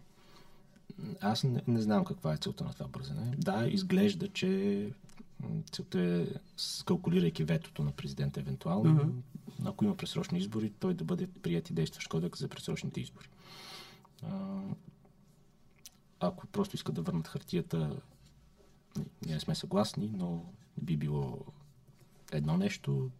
Аз 1.21 1.45
не, 1.45 1.63
не 1.69 1.81
знам 1.81 2.05
каква 2.05 2.35
е 2.35 2.37
целта 2.37 2.65
на 2.65 2.73
това 2.73 2.89
бързане. 2.89 3.35
Да, 3.39 3.67
изглежда, 3.69 4.29
че 4.29 4.83
целта 5.73 6.01
е, 6.01 6.27
калкулирайки 6.85 7.45
ветото 7.45 7.83
на 7.83 7.93
президента 7.93 8.41
евентуално, 8.41 9.01
mm-hmm. 9.01 9.69
ако 9.69 9.85
има 9.85 9.97
пресрочни 9.97 10.39
избори, 10.39 10.73
той 10.79 10.95
да 10.95 11.05
бъде 11.05 11.27
прият 11.27 11.71
и 11.71 11.73
действащ 11.73 12.09
кодекс 12.09 12.41
за 12.41 12.49
пресрочните 12.49 13.01
избори. 13.01 13.29
А, 14.23 14.61
ако 16.21 16.47
просто 16.47 16.77
искат 16.77 16.95
да 16.95 17.03
върнат 17.03 17.29
хартията, 17.29 17.97
ние 19.27 19.41
сме 19.41 19.55
съгласни, 19.55 20.11
но 20.15 20.45
би 20.83 20.97
било 20.97 21.39
едно 22.33 22.57
нещо, 22.57 23.11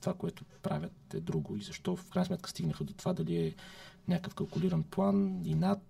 това, 0.00 0.14
което 0.14 0.44
правят 0.62 1.14
е 1.14 1.20
друго 1.20 1.56
и 1.56 1.62
защо 1.62 1.96
в 1.96 2.10
крайна 2.10 2.26
сметка 2.26 2.50
стигнаха 2.50 2.84
до 2.84 2.92
това, 2.92 3.12
дали 3.12 3.36
е 3.36 3.54
някакъв 4.08 4.34
калкулиран 4.34 4.82
план 4.82 5.42
и 5.44 5.54
над 5.54 5.82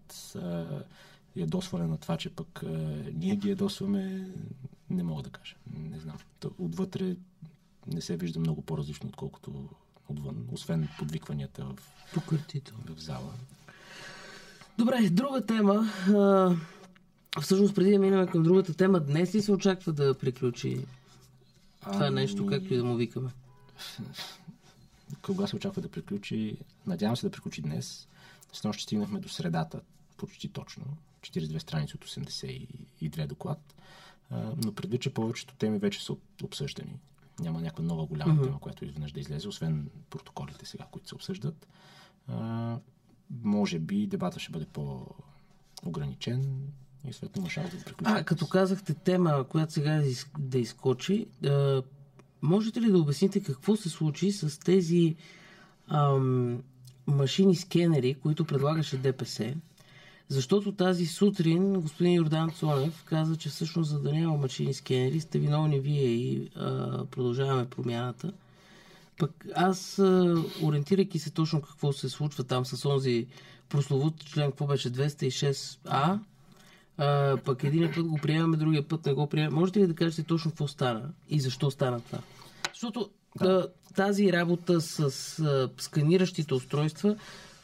ядосване 1.37 1.87
на 1.87 1.99
това, 1.99 2.17
че 2.17 2.31
пък 2.31 2.63
а, 2.63 2.69
ние 3.15 3.37
ги 3.37 3.49
ядосваме, 3.49 4.31
не 4.91 5.03
мога 5.03 5.23
да 5.23 5.31
кажа. 5.31 5.55
Не 5.75 6.01
знам. 6.01 6.17
Отвътре 6.59 7.17
не 7.87 8.01
се 8.01 8.17
вижда 8.17 8.41
много 8.41 8.63
по-различно, 8.63 9.09
отколкото 9.09 9.69
отвън, 10.09 10.49
освен 10.53 10.89
подвикванията 10.99 11.65
в, 11.65 11.77
в 12.97 13.01
зала. 13.01 13.33
Добре, 14.79 15.11
друга 15.11 15.47
тема. 15.47 15.91
А, 16.09 16.57
всъщност, 17.41 17.75
преди 17.75 17.91
да 17.91 17.99
минем 17.99 18.27
към 18.27 18.43
другата 18.43 18.75
тема, 18.75 19.01
днес 19.01 19.35
ли 19.35 19.43
се 19.43 19.53
очаква 19.53 19.93
да 19.93 20.19
приключи 20.19 20.87
това 21.81 22.07
ами... 22.07 22.15
нещо, 22.15 22.47
както 22.47 22.75
и 22.75 22.77
да 22.77 22.85
му 22.85 22.97
викаме? 22.97 23.31
Кога 25.23 25.47
се 25.47 25.57
очаква 25.57 25.83
да 25.83 25.89
приключи? 25.89 26.57
Надявам 26.87 27.17
се 27.17 27.27
да 27.27 27.31
приключи 27.31 27.63
днес. 27.63 28.09
С 28.53 28.65
нощ 28.65 28.81
стигнахме 28.81 29.21
до 29.21 29.29
средата, 29.29 29.81
почти 30.17 30.49
точно. 30.49 30.85
42 31.21 31.59
страници 31.59 31.97
от 31.97 32.05
82 32.05 33.27
доклад. 33.27 33.75
Но 34.65 34.75
предвид, 34.75 35.03
че 35.03 35.15
повечето 35.15 35.55
теми 35.55 35.79
вече 35.79 36.05
са 36.05 36.17
обсъждани. 36.43 36.99
Няма 37.41 37.61
някаква 37.61 37.85
нова 37.85 38.07
голяма 38.07 38.35
mm-hmm. 38.35 38.45
тема, 38.45 38.61
която 38.61 38.85
изведнъж 38.85 39.13
да 39.13 39.21
излезе, 39.21 39.49
освен 39.49 39.91
протоколите 40.11 40.67
сега, 40.67 40.85
които 40.91 41.09
се 41.09 41.15
обсъждат. 41.15 41.69
Може 43.43 43.79
би 43.79 44.07
дебата 44.07 44.41
ще 44.41 44.53
бъде 44.53 44.67
по-ограничен 44.67 46.73
и 47.09 47.13
съответно 47.13 47.43
има 47.43 47.51
шанс 47.51 47.71
да 47.71 47.85
приключи. 47.85 48.13
А, 48.15 48.25
като 48.25 48.47
казахте 48.47 48.95
тема, 48.95 49.45
която 49.49 49.73
сега 49.73 50.03
да 50.39 50.59
изкочи, 50.59 51.27
можете 52.43 52.81
ли 52.81 52.91
да 52.91 52.99
обясните 52.99 53.43
какво 53.43 53.77
се 53.77 53.89
случи 53.89 54.33
с 54.33 54.59
тези 54.59 55.17
ам, 55.89 56.63
машини 57.07 57.57
скенери, 57.57 58.15
които 58.15 58.45
предлагаше 58.45 58.99
ДПС? 58.99 59.55
Защото 60.29 60.73
тази 60.73 61.07
сутрин 61.07 61.81
господин 61.81 62.13
Йордан 62.13 62.51
Цонев 62.51 63.05
каза, 63.05 63.37
че 63.37 63.49
всъщност 63.49 63.91
за 63.91 63.99
да 63.99 64.13
няма 64.13 64.37
машини 64.37 64.75
скенери 64.75 65.21
сте 65.21 65.39
виновни 65.39 65.81
вие 65.81 66.05
и 66.05 66.51
а, 66.57 67.05
продължаваме 67.05 67.69
промяната. 67.69 68.33
Пък 69.19 69.47
аз, 69.55 69.99
а, 69.99 70.45
ориентирайки 70.63 71.19
се 71.19 71.31
точно 71.31 71.63
какво 71.63 71.93
се 71.93 72.09
случва 72.09 72.45
там 72.45 72.67
с 72.67 72.89
онзи 72.89 73.27
прословут 73.69 74.25
член, 74.25 74.51
какво 74.51 74.67
беше 74.67 74.93
206А, 74.93 76.19
а, 76.99 77.37
пък 77.45 77.65
един 77.65 77.93
път 77.95 78.07
го 78.07 78.19
приемаме, 78.23 78.57
другия 78.57 78.89
път 78.89 79.07
не 79.07 79.13
го 79.13 79.27
приемаме. 79.27 79.61
Можете 79.61 79.81
ли 79.81 79.87
да 79.87 79.95
кажете 79.95 80.23
точно 80.23 80.51
какво 80.51 80.69
стана 80.69 81.09
и 81.29 81.41
защо 81.41 81.71
стана 81.71 82.01
това? 82.01 82.19
Защото 82.73 83.11
да. 83.41 83.69
тази 83.95 84.33
работа 84.33 84.81
с 84.81 84.99
а, 85.39 85.71
сканиращите 85.79 86.55
устройства 86.55 87.17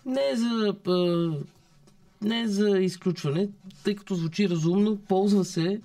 не 0.06 0.30
е 0.32 0.36
за 0.36 0.74
а, 0.86 1.30
не 2.22 2.40
е 2.40 2.48
за 2.48 2.78
изключване, 2.78 3.48
тъй 3.84 3.96
като 3.96 4.14
звучи 4.14 4.48
разумно, 4.48 4.96
ползва 4.96 5.44
се. 5.44 5.80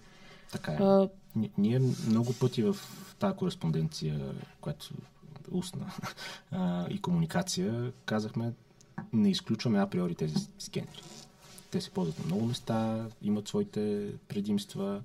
Така 0.51 0.71
е. 0.71 0.75
А... 0.75 1.09
Ние 1.57 1.79
много 2.07 2.33
пъти 2.33 2.63
в 2.63 2.77
тази 3.19 3.35
кореспонденция, 3.35 4.19
която 4.61 4.89
устна 5.51 5.91
а, 6.51 6.87
и 6.89 7.01
комуникация, 7.01 7.91
казахме, 8.05 8.53
не 9.13 9.29
изключваме 9.29 9.79
априори 9.79 10.15
тези 10.15 10.35
скенери. 10.59 11.01
Те 11.71 11.81
се 11.81 11.89
ползват 11.89 12.19
на 12.19 12.25
много 12.25 12.45
места, 12.45 13.05
имат 13.21 13.47
своите 13.47 14.07
предимства, 14.27 15.01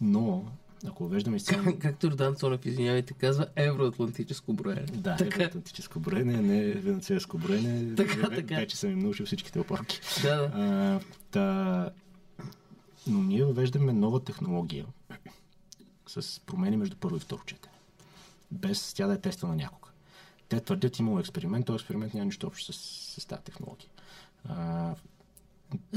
но 0.00 0.44
ако 0.86 1.08
веждаме 1.08 1.36
изцяло... 1.36 1.64
Както 1.78 2.10
Родан 2.10 2.34
Цонев, 2.34 2.66
извинявайте, 2.66 3.14
казва 3.14 3.46
евроатлантическо 3.56 4.52
броене. 4.52 4.86
Да, 4.92 5.16
така. 5.16 5.34
евроатлантическо 5.34 6.00
броене, 6.00 6.42
не 6.42 6.72
венецуелско 6.72 7.38
броене. 7.38 7.94
Така, 7.94 8.30
така. 8.30 8.56
Вече 8.56 8.76
съм 8.76 8.90
им 8.90 8.98
научил 8.98 9.26
всичките 9.26 9.60
опорки. 9.60 10.00
Да, 10.22 10.36
да. 10.36 10.50
А, 10.54 11.00
та... 11.30 11.90
Но 13.06 13.22
ние 13.22 13.44
въвеждаме 13.44 13.92
нова 13.92 14.24
технология 14.24 14.86
с 16.06 16.40
промени 16.40 16.76
между 16.76 16.96
първо 16.96 17.16
и 17.16 17.20
второ 17.20 17.42
четене. 17.46 17.74
Без 18.50 18.94
тя 18.94 19.06
да 19.06 19.12
е 19.12 19.18
теста 19.18 19.46
на 19.46 19.56
някога. 19.56 19.90
Те 20.48 20.60
твърдят, 20.60 20.98
имало 20.98 21.20
експеримент, 21.20 21.66
този 21.66 21.76
експеримент 21.76 22.14
няма 22.14 22.24
нищо 22.24 22.46
общо 22.46 22.72
с, 22.72 22.76
с 23.20 23.26
тази 23.26 23.42
технология. 23.42 23.88
А, 24.48 24.94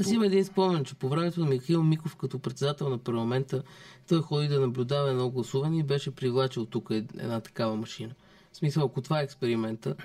аз 0.00 0.10
имам 0.10 0.22
един 0.22 0.44
спомен, 0.44 0.84
че 0.84 0.94
по 0.94 1.08
времето 1.08 1.40
на 1.40 1.46
Михаил 1.46 1.82
Миков 1.82 2.16
като 2.16 2.38
председател 2.38 2.88
на 2.88 2.98
парламента, 2.98 3.62
той 4.08 4.22
ходи 4.22 4.48
да 4.48 4.60
наблюдава 4.60 5.10
едно 5.10 5.30
гласуване 5.30 5.78
и 5.78 5.82
беше 5.82 6.10
привлачил 6.10 6.66
тук 6.66 6.90
една 6.90 7.40
такава 7.40 7.76
машина. 7.76 8.14
В 8.52 8.56
смисъл, 8.56 8.84
ако 8.84 9.00
това 9.00 9.20
е 9.20 9.24
експеримента, 9.24 9.96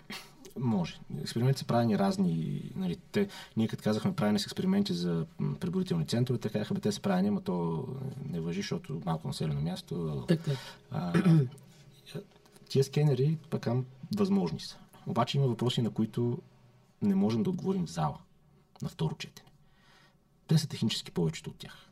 може. 0.60 1.00
Експерименти 1.22 1.60
са 1.60 1.66
правени 1.66 1.98
разни. 1.98 2.62
Нали, 2.76 2.98
те, 3.12 3.28
ние 3.58 3.68
като 3.68 3.84
казахме 3.84 4.16
правени 4.16 4.40
с 4.40 4.46
експерименти 4.46 4.94
за 4.94 5.26
преборителни 5.60 6.08
центрове, 6.08 6.40
така 6.40 6.60
казаха, 6.60 6.82
те 6.82 6.92
са 6.92 7.02
правени, 7.02 7.30
но 7.30 7.42
то 7.42 7.88
не 8.30 8.40
въжи, 8.40 8.60
защото 8.60 9.02
малко 9.06 9.28
населено 9.28 9.62
място. 9.62 10.26
Така. 10.28 10.52
А, 10.92 11.14
тия 12.70 12.84
скенери, 12.84 13.38
пък 13.50 13.68
възможни 14.18 14.60
са. 14.60 14.78
Обаче 15.08 15.38
има 15.38 15.48
въпроси, 15.48 15.82
на 15.82 15.90
които 15.90 16.38
не 17.02 17.16
можем 17.16 17.44
да 17.44 17.50
отговорим 17.50 17.86
в 17.86 17.92
зала 17.92 18.18
на 18.82 18.90
второ 18.90 19.16
четене. 19.16 19.50
Те 20.48 20.58
са 20.58 20.68
технически 20.68 21.12
повечето 21.12 21.50
от 21.50 21.58
тях. 21.58 21.90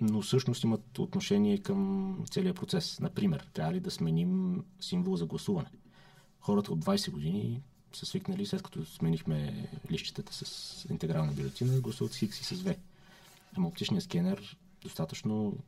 Но 0.00 0.22
всъщност 0.22 0.64
имат 0.64 0.98
отношение 0.98 1.58
към 1.58 2.18
целият 2.30 2.56
процес. 2.56 3.00
Например, 3.00 3.48
трябва 3.52 3.72
ли 3.72 3.80
да 3.80 3.90
сменим 3.90 4.64
символ 4.80 5.16
за 5.16 5.26
гласуване? 5.26 5.70
Хората 6.40 6.72
от 6.72 6.84
20 6.84 7.10
години 7.10 7.62
са 7.92 8.06
свикнали, 8.06 8.46
след 8.46 8.62
като 8.62 8.84
сменихме 8.84 9.68
лищетата 9.90 10.34
с 10.34 10.86
интегрална 10.90 11.32
бюлетина, 11.32 11.80
гласуват 11.80 12.12
с 12.12 12.20
X 12.20 12.40
и 12.40 12.44
с 12.44 12.62
V. 12.62 12.76
Ама 13.56 13.68
оптичният 13.68 14.04
скенер 14.04 14.56
достатъчно 14.82 15.58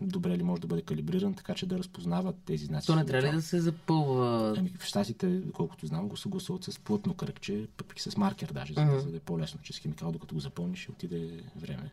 добре 0.00 0.38
ли 0.38 0.42
може 0.42 0.62
да 0.62 0.66
бъде 0.66 0.82
калибриран, 0.82 1.34
така 1.34 1.54
че 1.54 1.66
да 1.66 1.78
разпознава 1.78 2.32
тези 2.32 2.64
знаци. 2.64 2.86
То 2.86 2.96
не 2.96 3.06
трябва 3.06 3.28
ли 3.28 3.32
да 3.32 3.42
се 3.42 3.60
запълва? 3.60 4.54
Ами, 4.58 4.70
в 4.78 4.84
щатите, 4.84 5.42
колкото 5.52 5.86
знам, 5.86 6.08
го 6.08 6.16
са 6.16 6.28
гласуват 6.28 6.64
с 6.64 6.78
плътно 6.78 7.14
кръгче, 7.14 7.66
пък 7.76 8.00
с 8.00 8.16
маркер 8.16 8.52
даже, 8.52 8.74
uh-huh. 8.74 8.98
за, 8.98 9.10
да 9.10 9.16
е 9.16 9.20
по-лесно, 9.20 9.60
че 9.62 9.72
с 9.72 9.78
химикал, 9.78 10.12
докато 10.12 10.34
го 10.34 10.40
запълниш, 10.40 10.82
ще 10.82 10.90
отиде 10.90 11.44
време. 11.56 11.90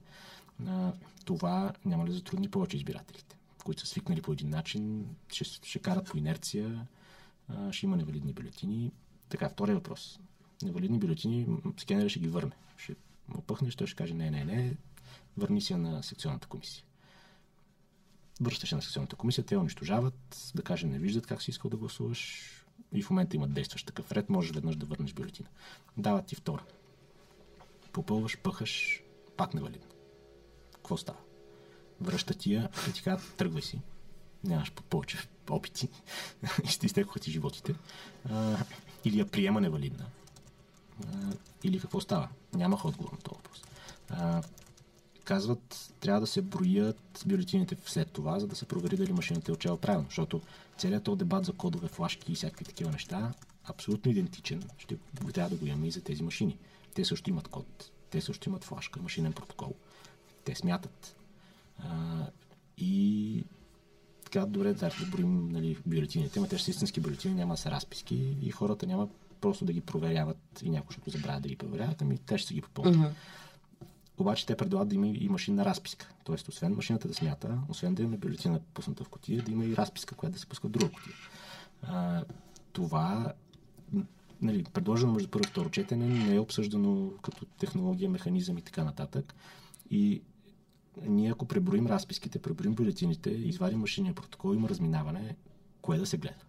А, 0.67 0.91
това 1.25 1.73
няма 1.85 2.05
ли 2.05 2.09
да 2.09 2.15
затрудни 2.15 2.49
повече 2.49 2.77
избирателите, 2.77 3.35
които 3.63 3.81
са 3.81 3.87
свикнали 3.87 4.21
по 4.21 4.31
един 4.31 4.49
начин, 4.49 5.05
ще, 5.33 5.45
ще 5.45 5.79
карат 5.79 6.05
по 6.05 6.17
инерция, 6.17 6.87
а, 7.47 7.71
ще 7.71 7.85
има 7.85 7.97
невалидни 7.97 8.33
бюлетини. 8.33 8.91
Така, 9.29 9.49
втория 9.49 9.75
въпрос. 9.75 10.19
Невалидни 10.63 10.99
бюлетини, 10.99 11.47
скенера 11.77 12.09
ще 12.09 12.19
ги 12.19 12.27
върне. 12.27 12.51
Ще 12.77 12.95
му 13.27 13.41
пъхнеш, 13.41 13.75
той 13.75 13.87
ще 13.87 13.95
каже 13.95 14.13
не, 14.13 14.31
не, 14.31 14.45
не, 14.45 14.75
върни 15.37 15.61
се 15.61 15.77
на 15.77 16.03
секционната 16.03 16.47
комисия 16.47 16.83
връщаш 18.41 18.71
на 18.71 18.81
секционната 18.81 19.15
комисия, 19.15 19.43
те 19.43 19.57
унищожават, 19.57 20.51
да 20.55 20.61
кажем, 20.61 20.91
не 20.91 20.99
виждат 20.99 21.27
как 21.27 21.41
си 21.41 21.51
искал 21.51 21.71
да 21.71 21.77
гласуваш, 21.77 22.49
и 22.93 23.03
в 23.03 23.09
момента 23.09 23.35
има 23.35 23.47
действащ 23.47 23.85
такъв 23.85 24.11
ред, 24.11 24.29
можеш 24.29 24.51
веднъж 24.51 24.75
да 24.75 24.85
върнеш 24.85 25.13
бюлетина. 25.13 25.49
Дават 25.97 26.25
ти 26.25 26.35
втора. 26.35 26.63
Попълваш, 27.91 28.37
пъхаш, 28.37 29.03
пак 29.37 29.53
невалидно. 29.53 29.87
Какво 30.73 30.97
става? 30.97 31.19
Връща 32.01 32.33
ти 32.33 32.53
я 32.53 32.69
и 32.89 32.93
ти 32.93 33.03
казват, 33.03 33.33
тръгвай 33.35 33.61
си. 33.61 33.81
Нямаш 34.43 34.71
повече 34.71 35.17
опити. 35.49 35.89
и 36.63 36.67
ще 36.67 36.85
изтекоха 36.85 37.19
ти 37.19 37.31
животите. 37.31 37.75
А, 38.29 38.57
или 39.05 39.19
я 39.19 39.27
приема 39.27 39.61
невалидна. 39.61 40.05
А, 41.05 41.33
или 41.63 41.79
какво 41.79 42.01
става? 42.01 42.29
Нямах 42.53 42.85
отговор 42.85 43.11
на 43.11 43.17
този 43.17 43.35
въпрос. 43.35 43.63
А, 44.09 44.43
казват, 45.23 45.93
трябва 45.99 46.21
да 46.21 46.27
се 46.27 46.41
броят 46.41 47.23
бюлетините 47.25 47.77
след 47.85 48.11
това, 48.11 48.39
за 48.39 48.47
да 48.47 48.55
се 48.55 48.65
провери 48.65 48.97
дали 48.97 49.13
машината 49.13 49.51
е 49.51 49.53
отчела 49.53 49.77
правилно. 49.77 50.07
Защото 50.09 50.41
целият 50.77 51.03
този 51.03 51.17
дебат 51.17 51.45
за 51.45 51.53
кодове, 51.53 51.87
флашки 51.87 52.31
и 52.31 52.35
всякакви 52.35 52.65
такива 52.65 52.91
неща 52.91 53.33
абсолютно 53.63 54.11
идентичен. 54.11 54.63
Ще 54.77 54.97
трябва 55.33 55.49
да 55.49 55.55
го 55.55 55.65
имаме 55.65 55.87
и 55.87 55.91
за 55.91 56.01
тези 56.01 56.23
машини. 56.23 56.57
Те 56.95 57.05
също 57.05 57.29
имат 57.29 57.47
код, 57.47 57.91
те 58.09 58.21
също 58.21 58.49
имат 58.49 58.63
флашка, 58.63 59.01
машинен 59.01 59.33
протокол. 59.33 59.73
Те 60.45 60.55
смятат. 60.55 61.15
А, 61.79 62.25
и 62.77 63.43
така, 64.23 64.45
добре, 64.45 64.73
да, 64.73 64.89
да 64.89 65.05
броим 65.11 65.49
нали, 65.49 65.77
бюлетините, 65.85 66.39
но 66.39 66.47
те 66.47 66.57
са 66.57 66.71
истински 66.71 66.99
бюлетини, 66.99 67.35
няма 67.35 67.57
са 67.57 67.71
разписки 67.71 68.37
и 68.41 68.51
хората 68.51 68.87
няма 68.87 69.09
просто 69.41 69.65
да 69.65 69.73
ги 69.73 69.81
проверяват 69.81 70.37
и 70.63 70.69
някой 70.69 70.93
ще 70.93 71.01
го 71.01 71.09
забравя 71.09 71.39
да 71.39 71.49
ги 71.49 71.55
проверяват, 71.55 72.01
ами 72.01 72.17
те 72.17 72.37
ще 72.37 72.53
ги 72.53 72.61
попълнят. 72.61 72.95
Mm-hmm. 72.95 73.13
Обаче 74.17 74.45
те 74.45 74.57
предлагат 74.57 74.87
да 74.87 74.95
има 74.95 75.07
и 75.07 75.29
машинна 75.29 75.65
разписка. 75.65 76.13
Тоест, 76.23 76.47
освен 76.47 76.75
машината 76.75 77.07
да 77.07 77.13
смята, 77.13 77.59
освен 77.69 77.95
да 77.95 78.03
има 78.03 78.17
бюлетина 78.17 78.59
пусната 78.73 79.03
в 79.03 79.09
котия, 79.09 79.43
да 79.43 79.51
има 79.51 79.65
и 79.65 79.75
разписка, 79.75 80.15
която 80.15 80.33
да 80.33 80.39
се 80.39 80.47
пуска 80.47 80.67
в 80.67 80.71
друга 80.71 80.91
котия. 80.91 81.15
А, 81.81 82.23
това 82.73 83.33
нали, 84.41 84.63
предложено 84.63 85.13
между 85.13 85.29
първо 85.29 85.43
и 85.43 85.47
второ 85.47 85.69
четене 85.69 86.05
не 86.05 86.35
е 86.35 86.39
обсъждано 86.39 87.11
като 87.21 87.45
технология, 87.45 88.09
механизъм 88.09 88.57
и 88.57 88.61
така 88.61 88.83
нататък. 88.83 89.35
И 89.89 90.21
ние 91.01 91.31
ако 91.31 91.45
преброим 91.45 91.87
разписките, 91.87 92.39
преброим 92.39 92.75
бюлетините, 92.75 93.29
извадим 93.29 93.79
машиния 93.79 94.13
протокол, 94.13 94.55
има 94.55 94.69
разминаване, 94.69 95.35
кое 95.81 95.97
да 95.97 96.05
се 96.05 96.17
гледа. 96.17 96.45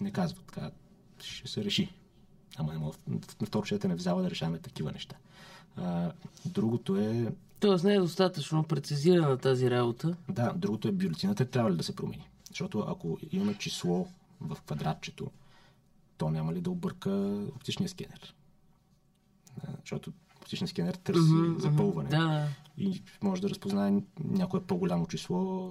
Не 0.00 0.10
казват 0.10 0.46
така, 0.46 0.70
ще 1.20 1.48
се 1.48 1.64
реши. 1.64 1.92
Ама 2.56 2.72
не 2.72 2.78
мога 2.78 2.96
на 3.40 3.46
второ 3.46 3.66
четене 3.66 3.96
в 3.96 4.02
зала 4.02 4.22
да 4.22 4.30
решаваме 4.30 4.58
такива 4.58 4.92
неща. 4.92 5.16
А, 5.76 6.12
другото 6.46 6.96
е... 6.96 7.34
Тоест 7.60 7.84
не 7.84 7.94
е 7.94 7.98
достатъчно 7.98 8.64
прецизирана 8.64 9.38
тази 9.38 9.70
работа. 9.70 10.16
Да, 10.28 10.52
другото 10.56 10.88
е 10.88 10.92
бюлетината 10.92 11.44
трябва 11.44 11.70
ли 11.70 11.76
да 11.76 11.82
се 11.82 11.96
промени. 11.96 12.28
Защото 12.48 12.84
ако 12.88 13.18
имаме 13.32 13.54
число 13.54 14.06
в 14.40 14.56
квадратчето, 14.66 15.30
то 16.18 16.30
няма 16.30 16.52
ли 16.52 16.60
да 16.60 16.70
обърка 16.70 17.10
оптичния 17.56 17.88
скенер? 17.88 18.34
Защото 19.80 20.12
оптичен 20.40 20.68
скенер 20.68 20.94
търси 20.94 21.20
mm-hmm, 21.20 21.58
запълване. 21.58 22.08
Да. 22.08 22.48
И 22.78 23.02
може 23.22 23.42
да 23.42 23.50
разпознае 23.50 24.02
някое 24.24 24.62
по-голямо 24.62 25.06
число 25.06 25.70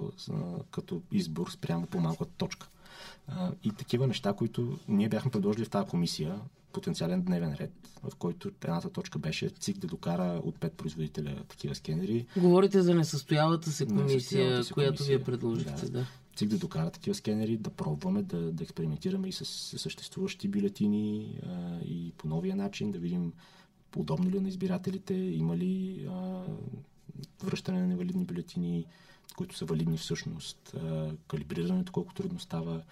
като 0.70 1.02
избор 1.12 1.50
спрямо 1.50 1.86
по-малка 1.86 2.24
точка. 2.24 2.68
И 3.64 3.70
такива 3.70 4.06
неща, 4.06 4.32
които 4.32 4.78
ние 4.88 5.08
бяхме 5.08 5.30
предложили 5.30 5.64
в 5.64 5.70
тази 5.70 5.88
комисия, 5.88 6.40
потенциален 6.76 7.22
дневен 7.22 7.54
ред, 7.54 7.72
в 8.02 8.16
който 8.16 8.48
едната 8.48 8.90
точка 8.90 9.18
беше 9.18 9.50
ЦИК 9.50 9.78
да 9.78 9.86
докара 9.86 10.40
от 10.44 10.60
пет 10.60 10.72
производителя 10.72 11.42
такива 11.48 11.74
скенери. 11.74 12.26
Говорите 12.36 12.82
за 12.82 12.94
несъстоялата 12.94 13.70
се 13.70 13.86
комисия, 13.86 14.06
несъстоялата 14.10 14.64
се 14.64 14.72
която 14.72 14.96
комисия, 14.96 15.18
вие 15.18 15.24
предложихте, 15.24 15.86
да. 15.86 15.90
да. 15.90 16.06
ЦИК 16.36 16.48
да 16.48 16.58
докара 16.58 16.90
такива 16.90 17.14
скенери, 17.14 17.56
да 17.56 17.70
пробваме, 17.70 18.22
да, 18.22 18.52
да 18.52 18.64
експериментираме 18.64 19.28
и 19.28 19.32
с, 19.32 19.44
с 19.44 19.78
съществуващи 19.78 20.48
бюлетини 20.48 21.38
а, 21.46 21.78
и 21.84 22.12
по 22.18 22.28
новия 22.28 22.56
начин, 22.56 22.90
да 22.90 22.98
видим 22.98 23.32
удобно 23.96 24.30
ли 24.30 24.36
е 24.36 24.40
на 24.40 24.48
избирателите, 24.48 25.14
има 25.14 25.56
ли 25.56 26.06
а, 26.10 26.42
връщане 27.44 27.80
на 27.80 27.86
невалидни 27.86 28.24
бюлетини, 28.24 28.86
които 29.36 29.56
са 29.56 29.64
валидни 29.64 29.98
всъщност, 29.98 30.74
а, 30.74 31.10
калибрирането 31.28 31.92
колко 31.92 32.14
трудно 32.14 32.38
става, 32.38 32.82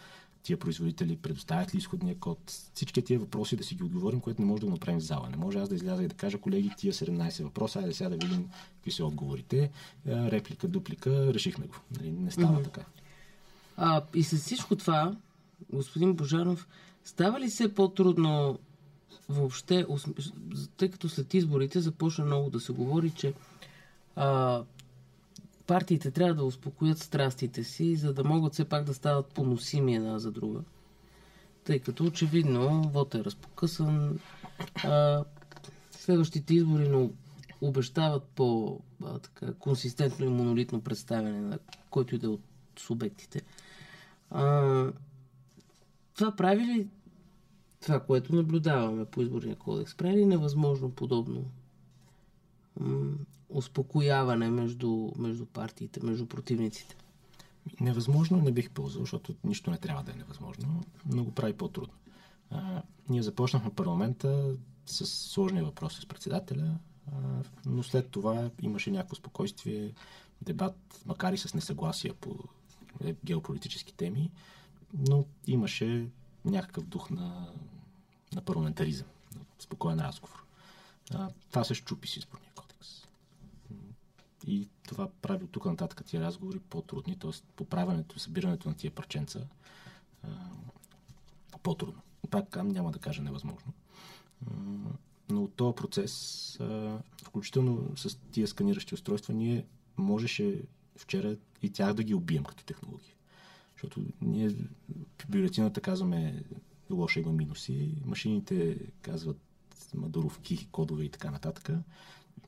тия 0.45 0.59
производители 0.59 1.17
предоставят 1.17 1.75
ли 1.75 1.79
изходния 1.79 2.19
код, 2.19 2.39
всички 2.75 3.03
тия 3.03 3.19
въпроси 3.19 3.57
да 3.57 3.65
си 3.65 3.75
ги 3.75 3.83
отговорим, 3.83 4.21
което 4.21 4.43
не 4.43 4.49
може 4.49 4.61
да 4.61 4.67
го 4.67 4.73
направим 4.73 5.01
в 5.01 5.03
зала. 5.03 5.29
Не 5.31 5.37
може 5.37 5.59
аз 5.59 5.69
да 5.69 5.75
изляза 5.75 6.05
и 6.05 6.09
да 6.09 6.15
кажа, 6.15 6.39
колеги, 6.39 6.71
тия 6.79 6.93
17 6.93 7.43
въпроса, 7.43 7.79
айде 7.79 7.93
сега 7.93 8.11
да 8.11 8.17
видим 8.17 8.49
какви 8.75 8.91
са 8.91 9.05
отговорите. 9.05 9.71
Реплика, 10.07 10.69
дуплика, 10.69 11.35
решихме 11.35 11.67
го. 11.67 11.75
Нали, 11.99 12.11
не 12.11 12.31
става 12.31 12.59
mm-hmm. 12.59 12.65
така. 12.65 12.85
А, 13.77 14.03
и 14.15 14.23
с 14.23 14.37
всичко 14.37 14.77
това, 14.77 15.17
господин 15.73 16.15
Божанов, 16.15 16.69
става 17.05 17.41
ли 17.41 17.51
се 17.51 17.75
по-трудно 17.75 18.59
въобще, 19.29 19.87
тъй 20.77 20.91
като 20.91 21.09
след 21.09 21.35
изборите 21.35 21.81
започна 21.81 22.25
много 22.25 22.51
да 22.51 22.61
се 22.61 22.73
говори, 22.73 23.11
че 23.11 23.35
а, 24.17 24.63
партиите 25.67 26.11
трябва 26.11 26.35
да 26.35 26.45
успокоят 26.45 26.99
страстите 26.99 27.65
си, 27.65 27.97
за 27.97 28.15
да 28.15 28.25
могат 28.25 28.53
все 28.53 28.65
пак 28.65 28.85
да 28.85 28.95
стават 28.95 29.27
поносими 29.27 29.95
една 29.95 30.19
за 30.19 30.31
друга. 30.31 30.61
Тъй 31.65 31.79
като 31.79 32.05
очевидно 32.05 32.83
вот 32.83 33.15
е 33.15 33.25
разпокъсан. 33.25 34.19
А, 34.85 35.25
следващите 35.91 36.55
избори 36.55 36.89
но 36.89 37.11
обещават 37.61 38.25
по 38.25 38.81
а, 39.05 39.19
така, 39.19 39.55
консистентно 39.55 40.25
и 40.27 40.29
монолитно 40.29 40.81
представяне 40.81 41.41
на 41.41 41.59
който 41.91 42.15
и 42.15 42.19
да 42.19 42.27
е 42.27 42.31
от 42.31 42.43
субектите. 42.77 43.43
А, 44.31 44.87
това 46.15 46.37
прави 46.37 46.65
ли 46.65 46.89
това, 47.81 48.01
което 48.01 48.35
наблюдаваме 48.35 49.05
по 49.05 49.23
изборния 49.23 49.57
кодекс? 49.57 49.95
Прави 49.95 50.17
ли 50.17 50.27
невъзможно 50.27 50.91
подобно 50.91 51.45
успокояване 53.55 54.51
между, 54.51 55.13
между 55.17 55.47
партиите, 55.47 56.01
между 56.03 56.27
противниците? 56.27 56.97
Невъзможно 57.81 58.37
не 58.37 58.53
бих 58.53 58.71
ползвал, 58.71 59.05
защото 59.05 59.35
нищо 59.45 59.71
не 59.71 59.79
трябва 59.79 60.03
да 60.03 60.13
е 60.13 60.15
невъзможно, 60.15 60.85
но 61.07 61.25
го 61.25 61.33
прави 61.33 61.53
по-трудно. 61.53 61.95
А, 62.51 62.83
ние 63.09 63.23
започнахме 63.23 63.71
парламента 63.71 64.55
с 64.87 65.07
сложни 65.07 65.63
въпроси 65.63 66.01
с 66.01 66.07
председателя, 66.07 66.79
а, 67.13 67.43
но 67.67 67.83
след 67.83 68.11
това 68.11 68.51
имаше 68.63 68.91
някакво 68.91 69.15
спокойствие, 69.15 69.93
дебат, 70.43 71.03
макар 71.07 71.33
и 71.33 71.39
с 71.39 71.55
несъгласия 71.55 72.15
по 72.15 72.37
е, 73.05 73.15
геополитически 73.25 73.95
теми, 73.95 74.31
но 75.09 75.25
имаше 75.47 76.07
някакъв 76.45 76.87
дух 76.87 77.11
на, 77.11 77.49
на 78.35 78.41
парламентаризъм, 78.41 79.07
на 79.35 79.41
спокоен 79.59 80.01
разговор. 80.01 80.45
А, 81.15 81.31
това 81.51 81.65
се 81.65 81.75
щупи 81.75 82.09
с 82.09 82.25
кодекс. 82.25 82.44
И 84.47 84.69
това 84.89 85.09
прави 85.23 85.45
от 85.45 85.53
тук 85.53 85.65
нататък 85.65 86.05
тия 86.05 86.23
разговори 86.23 86.59
по-трудни, 86.59 87.19
т.е. 87.19 87.31
поправянето, 87.57 88.19
събирането 88.19 88.69
на 88.69 88.75
тия 88.75 88.91
парченца 88.91 89.47
а, 90.23 90.29
по-трудно. 91.63 92.03
Пак 92.31 92.57
няма 92.65 92.91
да 92.91 92.99
кажа 92.99 93.23
невъзможно. 93.23 93.73
Но 95.31 95.49
този 95.49 95.75
процес, 95.75 96.57
а, 96.61 96.99
включително 97.25 97.97
с 97.97 98.19
тия 98.31 98.49
сканиращи 98.49 98.95
устройства, 98.95 99.35
ние 99.35 99.67
можеше 99.97 100.63
вчера 100.97 101.37
и 101.63 101.71
тях 101.71 101.95
да 101.95 102.03
ги 102.03 102.15
убием 102.15 102.45
като 102.45 102.65
технология. 102.65 103.15
Защото 103.75 104.01
ние 104.21 104.49
в 105.19 105.29
бюлетината 105.29 105.81
казваме 105.81 106.45
лоша 106.91 107.21
има 107.21 107.33
минуси, 107.33 107.95
машините 108.05 108.79
казват 109.03 109.41
мадуровки, 109.95 110.69
кодове 110.73 111.05
и 111.05 111.09
така 111.09 111.31
нататък. 111.31 111.71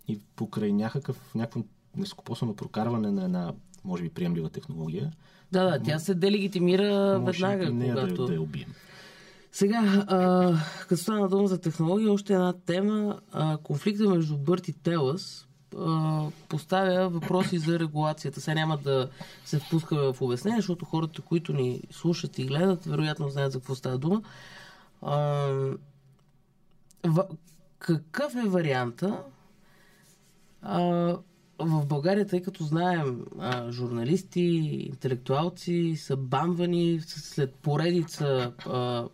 И 0.09 0.21
покрай 0.37 0.73
някакъв, 0.73 1.35
някакво 1.35 1.63
нескопосано 1.97 2.57
прокарване 2.57 3.11
на 3.11 3.25
една, 3.25 3.53
може 3.85 4.03
би, 4.03 4.09
приемлива 4.09 4.49
технология. 4.49 5.13
Да, 5.53 5.65
да, 5.65 5.83
тя 5.83 5.99
се 5.99 6.15
делегитимира 6.15 7.21
веднага, 7.21 7.71
не 7.71 7.89
когато... 7.89 8.15
Да, 8.15 8.27
да 8.27 8.35
я 8.35 8.43
убием. 8.43 8.75
Сега, 9.53 10.05
а, 10.09 10.53
като 10.81 11.03
стана 11.03 11.29
дума 11.29 11.49
за 11.49 11.61
технология, 11.61 12.13
още 12.13 12.33
една 12.33 12.53
тема. 12.53 13.21
А, 13.33 13.57
конфликта 13.57 14.09
между 14.09 14.37
Бърт 14.37 14.69
и 14.69 14.73
Телас 14.73 15.47
поставя 16.49 17.09
въпроси 17.09 17.59
за 17.59 17.79
регулацията. 17.79 18.41
Сега 18.41 18.55
няма 18.55 18.79
да 18.79 19.11
се 19.45 19.59
впускаме 19.59 20.13
в 20.13 20.23
обяснение, 20.23 20.59
защото 20.59 20.85
хората, 20.85 21.23
които 21.23 21.53
ни 21.53 21.81
слушат 21.91 22.39
и 22.39 22.47
гледат, 22.47 22.85
вероятно 22.85 23.29
знаят 23.29 23.53
за 23.53 23.59
какво 23.59 23.75
става 23.75 23.99
дума. 23.99 24.23
А, 25.03 25.17
в, 27.05 27.25
какъв 27.79 28.35
е 28.35 28.49
варианта 28.49 29.23
а, 30.63 31.17
в 31.59 31.87
България, 31.87 32.27
тъй 32.27 32.43
като 32.43 32.65
знаем, 32.65 33.25
а, 33.39 33.73
журналисти, 33.73 34.41
интелектуалци 34.91 35.95
са 35.97 36.17
бамвани 36.17 37.01
след 37.07 37.55
поредица 37.55 38.53
а, 38.67 39.09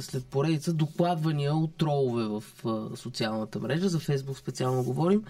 след 0.00 0.26
поредица 0.26 0.72
докладвания 0.72 1.54
от 1.54 1.76
тролове 1.76 2.24
в 2.24 2.44
а, 2.66 2.96
социалната 2.96 3.60
мрежа, 3.60 3.88
за 3.88 4.00
Фейсбук 4.00 4.38
специално 4.38 4.84
говорим. 4.84 5.24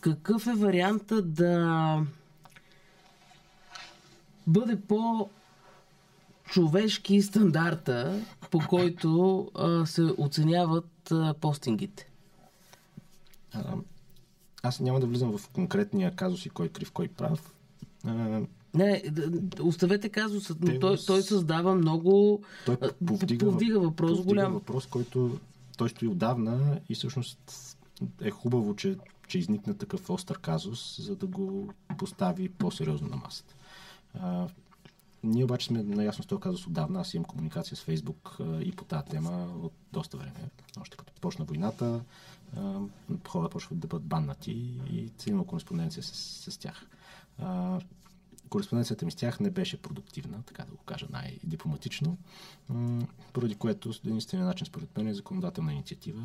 Какъв 0.00 0.46
е 0.46 0.54
варианта 0.54 1.22
да 1.22 2.00
бъде 4.46 4.80
по 4.80 5.28
човешки 6.44 7.22
стандарта, 7.22 8.22
по 8.50 8.58
който 8.68 9.50
а, 9.54 9.86
се 9.86 10.02
оценяват 10.02 11.10
а, 11.10 11.34
постингите? 11.34 12.08
Аз 14.64 14.80
няма 14.80 15.00
да 15.00 15.06
влизам 15.06 15.38
в 15.38 15.48
конкретния 15.48 16.16
казус 16.16 16.46
и 16.46 16.50
кой 16.50 16.68
крив, 16.68 16.92
кой 16.92 17.08
прав. 17.08 17.54
А, 18.04 18.40
не, 18.74 19.02
оставете 19.62 20.08
казусът, 20.08 20.60
но 20.60 20.78
той, 20.78 20.96
той 21.06 21.22
създава 21.22 21.74
много... 21.74 22.42
Той 22.66 22.76
повдига, 23.06 23.46
повдига 23.46 23.80
въпрос 23.80 24.10
повдига 24.10 24.28
голям. 24.28 24.52
въпрос, 24.52 24.86
който 24.86 25.38
той 25.76 25.88
стои 25.88 26.08
отдавна 26.08 26.80
и 26.88 26.94
всъщност 26.94 27.76
е 28.20 28.30
хубаво, 28.30 28.76
че, 28.76 28.96
че 29.28 29.38
изникна 29.38 29.74
такъв 29.74 30.10
остър 30.10 30.40
казус, 30.40 31.00
за 31.00 31.16
да 31.16 31.26
го 31.26 31.68
постави 31.98 32.48
по-сериозно 32.48 33.08
на 33.08 33.16
масата. 33.16 33.54
А, 34.20 34.46
ние 35.24 35.44
обаче 35.44 35.66
сме 35.66 35.82
наясно 35.82 36.24
с 36.24 36.26
този 36.26 36.40
казус 36.40 36.66
отдавна. 36.66 37.00
Аз 37.00 37.14
имам 37.14 37.24
комуникация 37.24 37.76
с 37.76 37.82
Фейсбук 37.82 38.36
и 38.60 38.72
по 38.72 38.84
тази 38.84 39.06
тема 39.06 39.48
от 39.62 39.72
доста 39.92 40.16
време. 40.16 40.50
Още 40.80 40.96
като 40.96 41.12
почна 41.20 41.44
войната, 41.44 42.00
хора 43.28 43.48
почват 43.48 43.78
да 43.78 43.88
бъдат 43.88 44.06
баннати 44.06 44.52
и 44.90 45.08
цяло 45.18 45.44
кореспонденция 45.44 46.02
с, 46.02 46.14
с 46.52 46.58
тях. 46.58 46.86
А, 47.38 47.80
кореспонденцията 48.48 49.04
ми 49.04 49.10
с 49.10 49.14
тях 49.14 49.40
не 49.40 49.50
беше 49.50 49.82
продуктивна, 49.82 50.42
така 50.42 50.64
да 50.64 50.70
го 50.70 50.84
кажа 50.84 51.06
най-дипломатично, 51.10 52.18
поради 53.32 53.54
което 53.54 53.92
единственият 54.04 54.48
начин 54.48 54.66
според 54.66 54.96
мен 54.96 55.08
е 55.08 55.14
законодателна 55.14 55.72
инициатива 55.72 56.22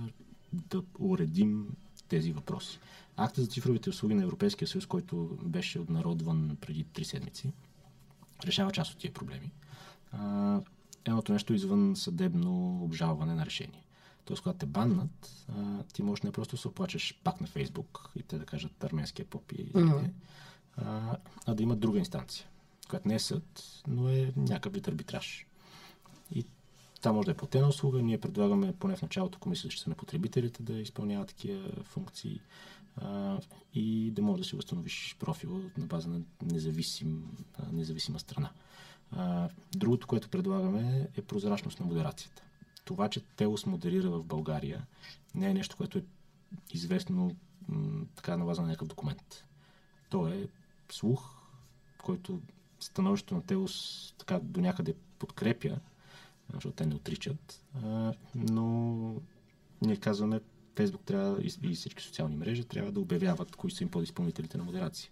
да 0.53 0.83
уредим 0.99 1.67
тези 2.07 2.31
въпроси. 2.31 2.79
Акта 3.17 3.41
за 3.41 3.47
цифровите 3.47 3.89
услуги 3.89 4.15
на 4.15 4.23
Европейския 4.23 4.67
съюз, 4.67 4.85
който 4.85 5.37
беше 5.43 5.79
обнародван 5.79 6.57
преди 6.61 6.83
три 6.83 7.05
седмици, 7.05 7.51
решава 8.45 8.71
част 8.71 8.91
от 8.91 8.97
тия 8.97 9.13
проблеми. 9.13 9.51
едното 11.05 11.33
нещо 11.33 11.53
извън 11.53 11.95
съдебно 11.95 12.83
обжалване 12.83 13.35
на 13.35 13.45
решение. 13.45 13.83
Тоест, 14.29 14.43
когато 14.43 14.59
те 14.59 14.65
баннат, 14.65 15.45
ти 15.93 16.03
можеш 16.03 16.21
не 16.21 16.31
просто 16.31 16.55
да 16.55 16.61
се 16.61 16.67
оплачеш 16.67 17.19
пак 17.23 17.41
на 17.41 17.47
Фейсбук 17.47 18.11
и 18.15 18.23
те 18.23 18.37
да 18.37 18.45
кажат 18.45 18.83
арменския 18.83 19.25
поп 19.25 19.51
и 19.51 19.73
mm-hmm 19.73 20.09
а, 20.85 21.17
а 21.45 21.53
да 21.53 21.63
има 21.63 21.75
друга 21.75 21.99
инстанция, 21.99 22.47
която 22.89 23.07
не 23.07 23.15
е 23.15 23.19
съд, 23.19 23.63
но 23.87 24.09
е 24.09 24.33
някакъв 24.37 24.73
вид 24.73 24.87
арбитраж. 24.87 25.45
И 26.31 26.45
там 27.01 27.15
може 27.15 27.25
да 27.25 27.31
е 27.31 27.37
платена 27.37 27.67
услуга. 27.67 28.01
Ние 28.01 28.17
предлагаме 28.17 28.73
поне 28.79 28.95
в 28.95 29.01
началото 29.01 29.39
комисията 29.39 29.67
защита 29.67 29.89
на 29.89 29.95
потребителите 29.95 30.63
да 30.63 30.73
изпълнява 30.73 31.25
такива 31.25 31.83
функции 31.83 32.41
а, 32.97 33.37
и 33.73 34.11
да 34.11 34.21
може 34.21 34.41
да 34.41 34.47
си 34.47 34.55
възстановиш 34.55 35.15
профила 35.19 35.61
на 35.77 35.85
база 35.85 36.09
на 36.09 36.21
независим, 36.41 37.37
а, 37.57 37.71
независима 37.71 38.19
страна. 38.19 38.49
А, 39.11 39.49
другото, 39.75 40.07
което 40.07 40.29
предлагаме 40.29 41.07
е 41.17 41.21
прозрачност 41.21 41.79
на 41.79 41.85
модерацията. 41.85 42.43
Това, 42.89 43.09
че 43.09 43.21
Телос 43.21 43.65
модерира 43.65 44.09
в 44.09 44.23
България, 44.23 44.85
не 45.35 45.49
е 45.49 45.53
нещо, 45.53 45.77
което 45.77 45.97
е 45.97 46.03
известно 46.73 47.35
м- 47.67 48.05
така 48.15 48.37
на 48.37 48.45
база 48.45 48.61
на 48.61 48.67
някакъв 48.67 48.87
документ. 48.87 49.45
То 50.09 50.27
е 50.27 50.47
слух, 50.91 51.35
който 52.03 52.41
становището 52.79 53.35
на 53.35 53.41
Телос 53.41 54.13
така 54.17 54.39
до 54.39 54.61
някъде 54.61 54.95
подкрепя, 55.19 55.79
защото 56.53 56.75
те 56.75 56.85
не 56.85 56.95
отричат, 56.95 57.65
но 58.35 59.15
ние 59.81 59.97
казваме, 59.97 60.41
Фейсбук 60.75 61.03
трябва 61.05 61.43
и 61.43 61.75
всички 61.75 62.03
социални 62.03 62.35
мрежи 62.35 62.63
трябва 62.63 62.91
да 62.91 62.99
обявяват 62.99 63.55
кои 63.55 63.71
са 63.71 63.83
им 63.83 63.91
подизпълнителите 63.91 64.57
на 64.57 64.63
модерация. 64.63 65.11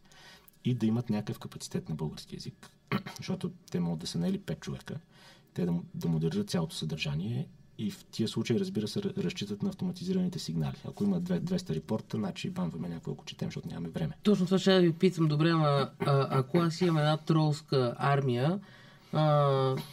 И 0.65 0.73
да 0.73 0.85
имат 0.85 1.09
някакъв 1.09 1.39
капацитет 1.39 1.89
на 1.89 1.95
български 1.95 2.35
язик, 2.35 2.69
защото 3.17 3.51
те 3.71 3.79
могат 3.79 3.99
да 3.99 4.07
са 4.07 4.19
не 4.19 4.29
или 4.29 4.39
5 4.39 4.59
човека, 4.59 4.99
те 5.53 5.65
да, 5.65 5.73
да 5.93 6.07
модерират 6.07 6.49
цялото 6.49 6.75
съдържание 6.75 7.47
и 7.79 7.91
в 7.91 8.05
тия 8.05 8.27
случаи, 8.27 8.59
разбира 8.59 8.87
се, 8.87 9.01
разчитат 9.03 9.63
на 9.63 9.69
автоматизираните 9.69 10.39
сигнали. 10.39 10.75
Ако 10.87 11.03
има 11.03 11.21
200 11.21 11.75
репорта, 11.75 12.17
значи 12.17 12.49
бамваме 12.49 12.89
някакво, 12.89 13.11
ако 13.11 13.25
четем, 13.25 13.47
защото 13.47 13.67
нямаме 13.67 13.89
време. 13.89 14.13
Точно 14.23 14.45
това 14.45 14.59
ще 14.59 14.79
ви 14.79 14.93
питам. 14.93 15.27
Добре, 15.27 15.49
ама 15.49 15.89
ако 15.99 16.57
аз 16.57 16.81
имам 16.81 16.97
една 16.97 17.17
тролска 17.17 17.95
армия, 17.97 18.59
а, 19.13 19.21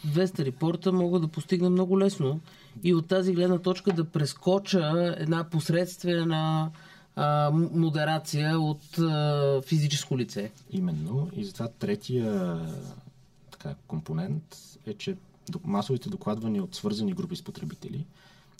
200 0.07 0.45
репорта 0.45 0.91
мога 0.91 1.19
да 1.19 1.27
постигна 1.27 1.69
много 1.69 1.99
лесно 1.99 2.39
и 2.83 2.93
от 2.93 3.07
тази 3.07 3.33
гледна 3.33 3.59
точка 3.59 3.93
да 3.93 4.05
прескоча 4.05 5.15
една 5.17 5.43
посредствена 5.43 6.71
а, 7.15 7.51
модерация 7.53 8.59
от 8.59 8.97
а, 8.99 9.61
физическо 9.65 10.17
лице. 10.17 10.51
Именно. 10.71 11.29
И 11.35 11.45
затова 11.45 11.67
третия 11.67 12.59
така, 13.51 13.75
компонент 13.87 14.57
е, 14.85 14.93
че 14.93 15.15
масовите 15.63 16.09
докладвания 16.09 16.63
от 16.63 16.75
свързани 16.75 17.13
групи 17.13 17.35
с 17.35 17.43
потребители 17.43 18.05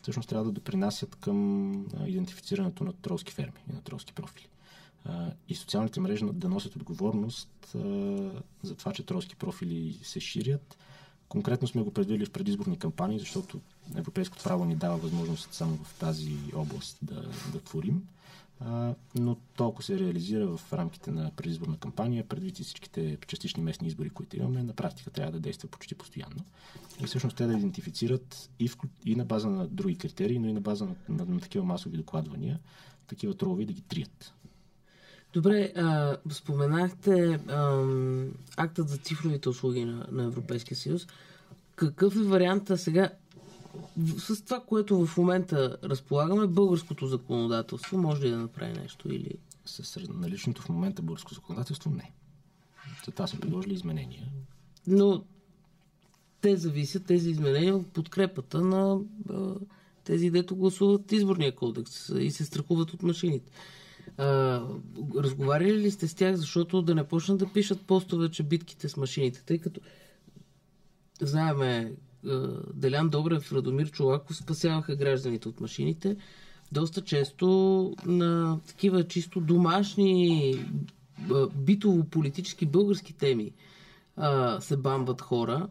всъщност 0.05 0.29
трябва 0.29 0.45
да 0.45 0.51
допринасят 0.51 1.15
към 1.15 1.71
идентифицирането 2.05 2.83
на 2.83 2.93
тролски 2.93 3.33
ферми 3.33 3.59
и 3.69 3.73
на 3.73 3.81
тролски 3.81 4.13
профили. 4.13 4.47
И 5.49 5.55
социалните 5.55 5.99
мрежи 5.99 6.25
да 6.33 6.49
носят 6.49 6.75
отговорност 6.75 7.75
за 8.63 8.75
това, 8.77 8.93
че 8.93 9.05
тролски 9.05 9.35
профили 9.35 9.99
се 10.03 10.19
ширят. 10.19 10.77
Конкретно 11.29 11.67
сме 11.67 11.81
го 11.81 11.91
предвидили 11.91 12.25
в 12.25 12.31
предизборни 12.31 12.79
кампании, 12.79 13.19
защото 13.19 13.59
европейското 13.95 14.43
право 14.43 14.65
ни 14.65 14.75
дава 14.75 14.97
възможност 14.97 15.53
само 15.53 15.77
в 15.77 15.99
тази 15.99 16.37
област 16.55 16.97
да, 17.01 17.21
да 17.53 17.59
творим 17.59 18.07
но 19.15 19.37
толкова 19.55 19.83
се 19.83 19.99
реализира 19.99 20.57
в 20.57 20.73
рамките 20.73 21.11
на 21.11 21.31
предизборна 21.35 21.77
кампания, 21.77 22.27
предвид 22.27 22.55
всичките 22.55 23.17
частични 23.27 23.63
местни 23.63 23.87
избори, 23.87 24.09
които 24.09 24.37
имаме, 24.37 24.63
на 24.63 24.73
практика 24.73 25.09
трябва 25.09 25.31
да 25.31 25.39
действа 25.39 25.69
почти 25.69 25.95
постоянно. 25.95 26.45
И 27.03 27.05
всъщност 27.05 27.37
те 27.37 27.45
да 27.45 27.53
идентифицират 27.53 28.49
и, 28.59 28.67
в, 28.67 28.77
и 29.05 29.15
на 29.15 29.25
база 29.25 29.49
на 29.49 29.67
други 29.67 29.97
критерии, 29.97 30.39
но 30.39 30.47
и 30.47 30.53
на 30.53 30.61
база 30.61 30.85
на, 30.85 30.95
на, 31.09 31.25
на 31.25 31.39
такива 31.39 31.65
масови 31.65 31.97
докладвания, 31.97 32.59
такива 33.07 33.33
тролови 33.33 33.65
да 33.65 33.73
ги 33.73 33.81
трият. 33.81 34.33
Добре, 35.33 35.71
а, 35.75 36.17
споменахте 36.31 37.39
а, 37.47 37.85
актът 38.57 38.89
за 38.89 38.97
цифровите 38.97 39.49
услуги 39.49 39.85
на, 39.85 40.07
на 40.11 40.23
Европейския 40.23 40.77
съюз. 40.77 41.07
Какъв 41.75 42.15
е 42.15 42.19
варианта 42.19 42.77
сега? 42.77 43.09
С 44.17 44.41
това, 44.41 44.59
което 44.59 45.05
в 45.05 45.17
момента 45.17 45.77
разполагаме, 45.83 46.47
българското 46.47 47.07
законодателство 47.07 47.97
може 47.97 48.21
ли 48.21 48.29
да 48.29 48.37
направи 48.37 48.73
нещо 48.73 49.13
или... 49.13 49.31
С 49.67 49.99
наличното 50.09 50.61
в 50.61 50.69
момента 50.69 51.01
българско 51.01 51.33
законодателство 51.33 51.89
не. 51.89 52.11
За 53.05 53.11
това 53.11 53.27
са 53.27 53.39
предложили 53.39 53.73
изменения. 53.73 54.27
Но 54.87 55.23
те 56.41 56.57
зависят, 56.57 57.05
тези 57.05 57.29
изменения, 57.29 57.75
от 57.75 57.87
подкрепата 57.87 58.61
на 58.61 58.99
а, 59.29 59.55
тези, 60.03 60.29
дето 60.29 60.55
гласуват 60.55 61.11
изборния 61.11 61.55
кодекс 61.55 62.09
и 62.09 62.31
се 62.31 62.45
страхуват 62.45 62.93
от 62.93 63.03
машините. 63.03 63.51
А, 64.17 64.61
разговаряли 65.15 65.79
ли 65.79 65.91
сте 65.91 66.07
с 66.07 66.13
тях, 66.13 66.35
защото 66.35 66.81
да 66.81 66.95
не 66.95 67.07
почнат 67.07 67.37
да 67.37 67.53
пишат 67.53 67.81
постове, 67.81 68.31
че 68.31 68.43
битките 68.43 68.89
с 68.89 68.97
машините, 68.97 69.43
тъй 69.45 69.57
като 69.57 69.81
знаеме 71.21 71.93
Делян 72.73 73.09
Добрев, 73.09 73.51
Радомир 73.51 73.91
Чолаков 73.91 74.37
спасяваха 74.37 74.95
гражданите 74.95 75.49
от 75.49 75.61
машините. 75.61 76.17
Доста 76.71 77.01
често 77.01 77.47
на 78.05 78.59
такива 78.67 79.07
чисто 79.07 79.41
домашни, 79.41 80.49
е, 80.51 80.65
битово-политически 81.55 82.65
български 82.65 83.13
теми 83.13 83.51
се 84.59 84.77
бамбат 84.77 85.21
хора. 85.21 85.67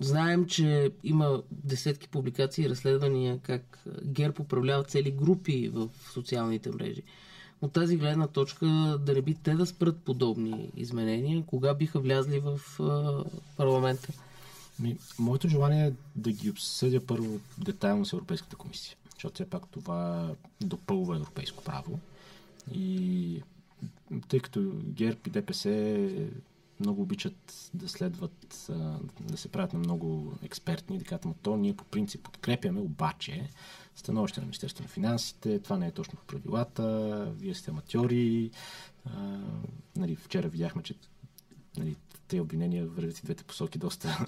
Знаем, 0.00 0.46
че 0.46 0.90
има 1.04 1.42
десетки 1.50 2.08
публикации 2.08 2.64
и 2.64 2.68
разследвания 2.68 3.38
как 3.42 3.84
ГЕРБ 4.04 4.42
управлява 4.42 4.84
цели 4.84 5.10
групи 5.10 5.70
в 5.74 5.88
социалните 6.12 6.70
мрежи. 6.70 7.02
От 7.62 7.72
тази 7.72 7.96
гледна 7.96 8.26
точка 8.26 8.66
да 9.00 9.12
не 9.14 9.22
би 9.22 9.34
те 9.34 9.54
да 9.54 9.66
спрат 9.66 9.98
подобни 9.98 10.70
изменения, 10.76 11.44
кога 11.46 11.74
биха 11.74 12.00
влязли 12.00 12.38
в 12.38 12.60
парламента? 13.56 14.08
Ми, 14.80 14.96
моето 15.18 15.48
желание 15.48 15.86
е 15.86 15.92
да 16.16 16.32
ги 16.32 16.50
обсъдя 16.50 17.06
първо 17.06 17.40
детайлно 17.58 18.04
с 18.04 18.12
Европейската 18.12 18.56
комисия, 18.56 18.96
защото 19.14 19.34
все 19.34 19.50
пак 19.50 19.68
това 19.68 20.30
допълва 20.60 21.16
европейско 21.16 21.64
право. 21.64 21.98
И 22.72 23.42
тъй 24.28 24.40
като 24.40 24.72
ГЕРБ 24.84 25.18
и 25.26 25.30
ДПС 25.30 25.98
много 26.80 27.02
обичат 27.02 27.70
да 27.74 27.88
следват, 27.88 28.70
да 29.20 29.36
се 29.36 29.48
правят 29.48 29.72
на 29.72 29.78
много 29.78 30.32
експертни, 30.42 30.98
да 30.98 31.04
казват, 31.04 31.36
то 31.42 31.56
ние 31.56 31.76
по 31.76 31.84
принцип 31.84 32.22
подкрепяме, 32.22 32.80
обаче 32.80 33.48
становище 33.96 34.40
на 34.40 34.46
Министерство 34.46 34.82
на 34.82 34.88
финансите, 34.88 35.58
това 35.58 35.76
не 35.76 35.86
е 35.86 35.92
точно 35.92 36.18
по 36.18 36.24
правилата, 36.24 37.24
вие 37.38 37.54
сте 37.54 37.70
аматьори. 37.70 38.50
А, 39.04 39.40
нали, 39.96 40.16
вчера 40.16 40.48
видяхме, 40.48 40.82
че 40.82 40.94
нали, 41.76 41.96
те 42.28 42.40
обвинения 42.40 42.86
вървят 42.86 43.18
и 43.18 43.22
двете 43.22 43.44
посоки 43.44 43.78
доста 43.78 44.26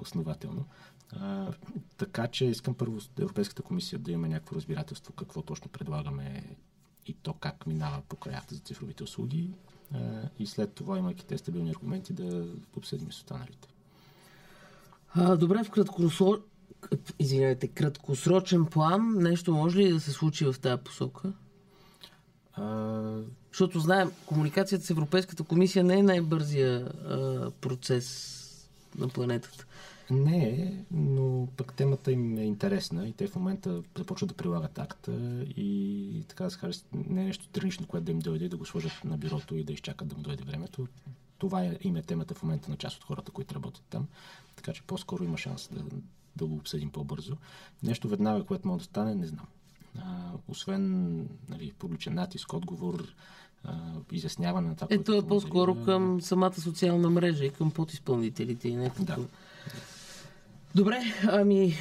основателно. 0.00 0.64
А, 1.12 1.52
така 1.96 2.26
че 2.26 2.44
искам 2.44 2.74
първо 2.74 2.98
Европейската 3.18 3.62
комисия 3.62 3.98
да 3.98 4.12
има 4.12 4.28
някакво 4.28 4.56
разбирателство 4.56 5.12
какво 5.12 5.42
точно 5.42 5.68
предлагаме 5.68 6.56
и 7.06 7.14
то 7.14 7.34
как 7.34 7.66
минава 7.66 8.02
по 8.08 8.16
краята 8.16 8.54
за 8.54 8.60
цифровите 8.60 9.04
услуги. 9.04 9.50
И 10.38 10.46
след 10.46 10.72
това, 10.72 10.98
имайки 10.98 11.26
те 11.26 11.38
стабилни 11.38 11.70
аргументи, 11.70 12.12
да 12.12 12.46
обсъдим 12.76 13.12
с 13.12 13.16
останалите. 13.16 13.68
А, 15.08 15.36
добре, 15.36 15.64
в 15.64 15.70
краткосрочен 15.70 16.42
Извинявайте, 17.18 17.68
краткосрочен 17.68 18.66
план 18.66 19.14
нещо 19.16 19.52
може 19.52 19.78
ли 19.78 19.92
да 19.92 20.00
се 20.00 20.12
случи 20.12 20.44
в 20.44 20.54
тази 20.60 20.82
посока? 20.82 21.32
А... 22.52 23.20
Защото 23.52 23.80
знаем, 23.80 24.10
комуникацията 24.26 24.84
с 24.84 24.90
Европейската 24.90 25.44
комисия 25.44 25.84
не 25.84 25.98
е 25.98 26.02
най-бързия 26.02 26.78
а, 26.80 27.50
процес 27.50 28.36
на 28.98 29.08
планетата. 29.08 29.66
Не 30.10 30.48
е, 30.48 30.84
но 30.90 31.48
пък 31.56 31.74
темата 31.74 32.12
им 32.12 32.38
е 32.38 32.42
интересна 32.42 33.08
и 33.08 33.12
те 33.12 33.26
в 33.26 33.36
момента 33.36 33.82
започват 33.98 34.28
да 34.28 34.34
прилагат 34.34 34.78
акта 34.78 35.12
и 35.56 36.24
така 36.28 36.44
да 36.44 36.50
се 36.50 36.58
каже, 36.58 36.78
не 36.92 37.22
е 37.22 37.24
нещо 37.24 37.44
странично, 37.44 37.86
което 37.86 38.04
да 38.04 38.12
им 38.12 38.18
дойде 38.18 38.48
да 38.48 38.56
го 38.56 38.66
сложат 38.66 38.92
на 39.04 39.16
бюрото 39.16 39.56
и 39.56 39.64
да 39.64 39.72
изчакат 39.72 40.08
да 40.08 40.16
му 40.16 40.22
дойде 40.22 40.44
времето. 40.44 40.86
Това 41.38 41.64
е, 41.64 41.78
им 41.80 41.96
е 41.96 42.02
темата 42.02 42.34
в 42.34 42.42
момента 42.42 42.70
на 42.70 42.76
част 42.76 42.96
от 42.96 43.04
хората, 43.04 43.32
които 43.32 43.54
работят 43.54 43.84
там. 43.90 44.06
Така 44.56 44.72
че 44.72 44.82
по-скоро 44.82 45.24
има 45.24 45.38
шанс 45.38 45.68
да, 45.72 45.80
да 46.36 46.46
го 46.46 46.54
обсъдим 46.54 46.90
по-бързо. 46.90 47.36
Нещо 47.82 48.08
веднага, 48.08 48.44
което 48.44 48.68
може 48.68 48.78
да 48.78 48.84
стане, 48.84 49.14
не 49.14 49.26
знам. 49.26 49.46
А, 49.98 50.30
освен 50.48 51.16
нали, 51.48 51.72
публичен 51.78 52.14
натиск, 52.14 52.52
отговор, 52.52 53.14
изясняване 54.12 54.68
на 54.68 54.76
това, 54.76 54.86
Ето 54.90 55.12
е 55.12 55.26
по-скоро 55.26 55.84
към 55.84 56.20
самата 56.20 56.60
социална 56.60 57.10
мрежа 57.10 57.44
и 57.44 57.50
към 57.50 57.70
подизпълнителите 57.70 58.68
и 58.68 58.76
някакво. 58.76 59.04
Да. 59.04 59.16
Добре, 60.74 61.00
ами 61.28 61.74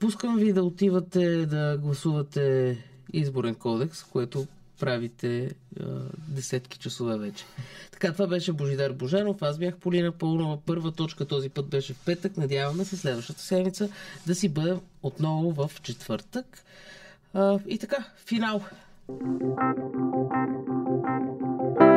пускам 0.00 0.36
ви 0.36 0.52
да 0.52 0.62
отивате 0.62 1.46
да 1.46 1.78
гласувате 1.78 2.78
изборен 3.12 3.54
кодекс, 3.54 4.04
което 4.04 4.46
правите 4.78 5.50
а, 5.80 5.84
десетки 6.28 6.78
часове 6.78 7.18
вече. 7.18 7.44
Така, 7.92 8.12
това 8.12 8.26
беше 8.26 8.52
Божидар 8.52 8.92
Божанов, 8.92 9.42
аз 9.42 9.58
бях 9.58 9.76
Полина 9.76 10.12
Пълнова. 10.12 10.58
Първа 10.66 10.92
точка 10.92 11.24
този 11.24 11.48
път 11.48 11.66
беше 11.66 11.94
в 11.94 12.04
петък. 12.04 12.36
Надяваме 12.36 12.84
се 12.84 12.96
следващата 12.96 13.40
седмица 13.40 13.88
да 14.26 14.34
си 14.34 14.48
бъдем 14.48 14.80
отново 15.02 15.52
в 15.52 15.70
четвъртък. 15.82 16.64
А, 17.34 17.58
и 17.66 17.78
така, 17.78 18.04
финал. 18.26 18.64
Thank 19.08 19.42
you. 21.82 21.87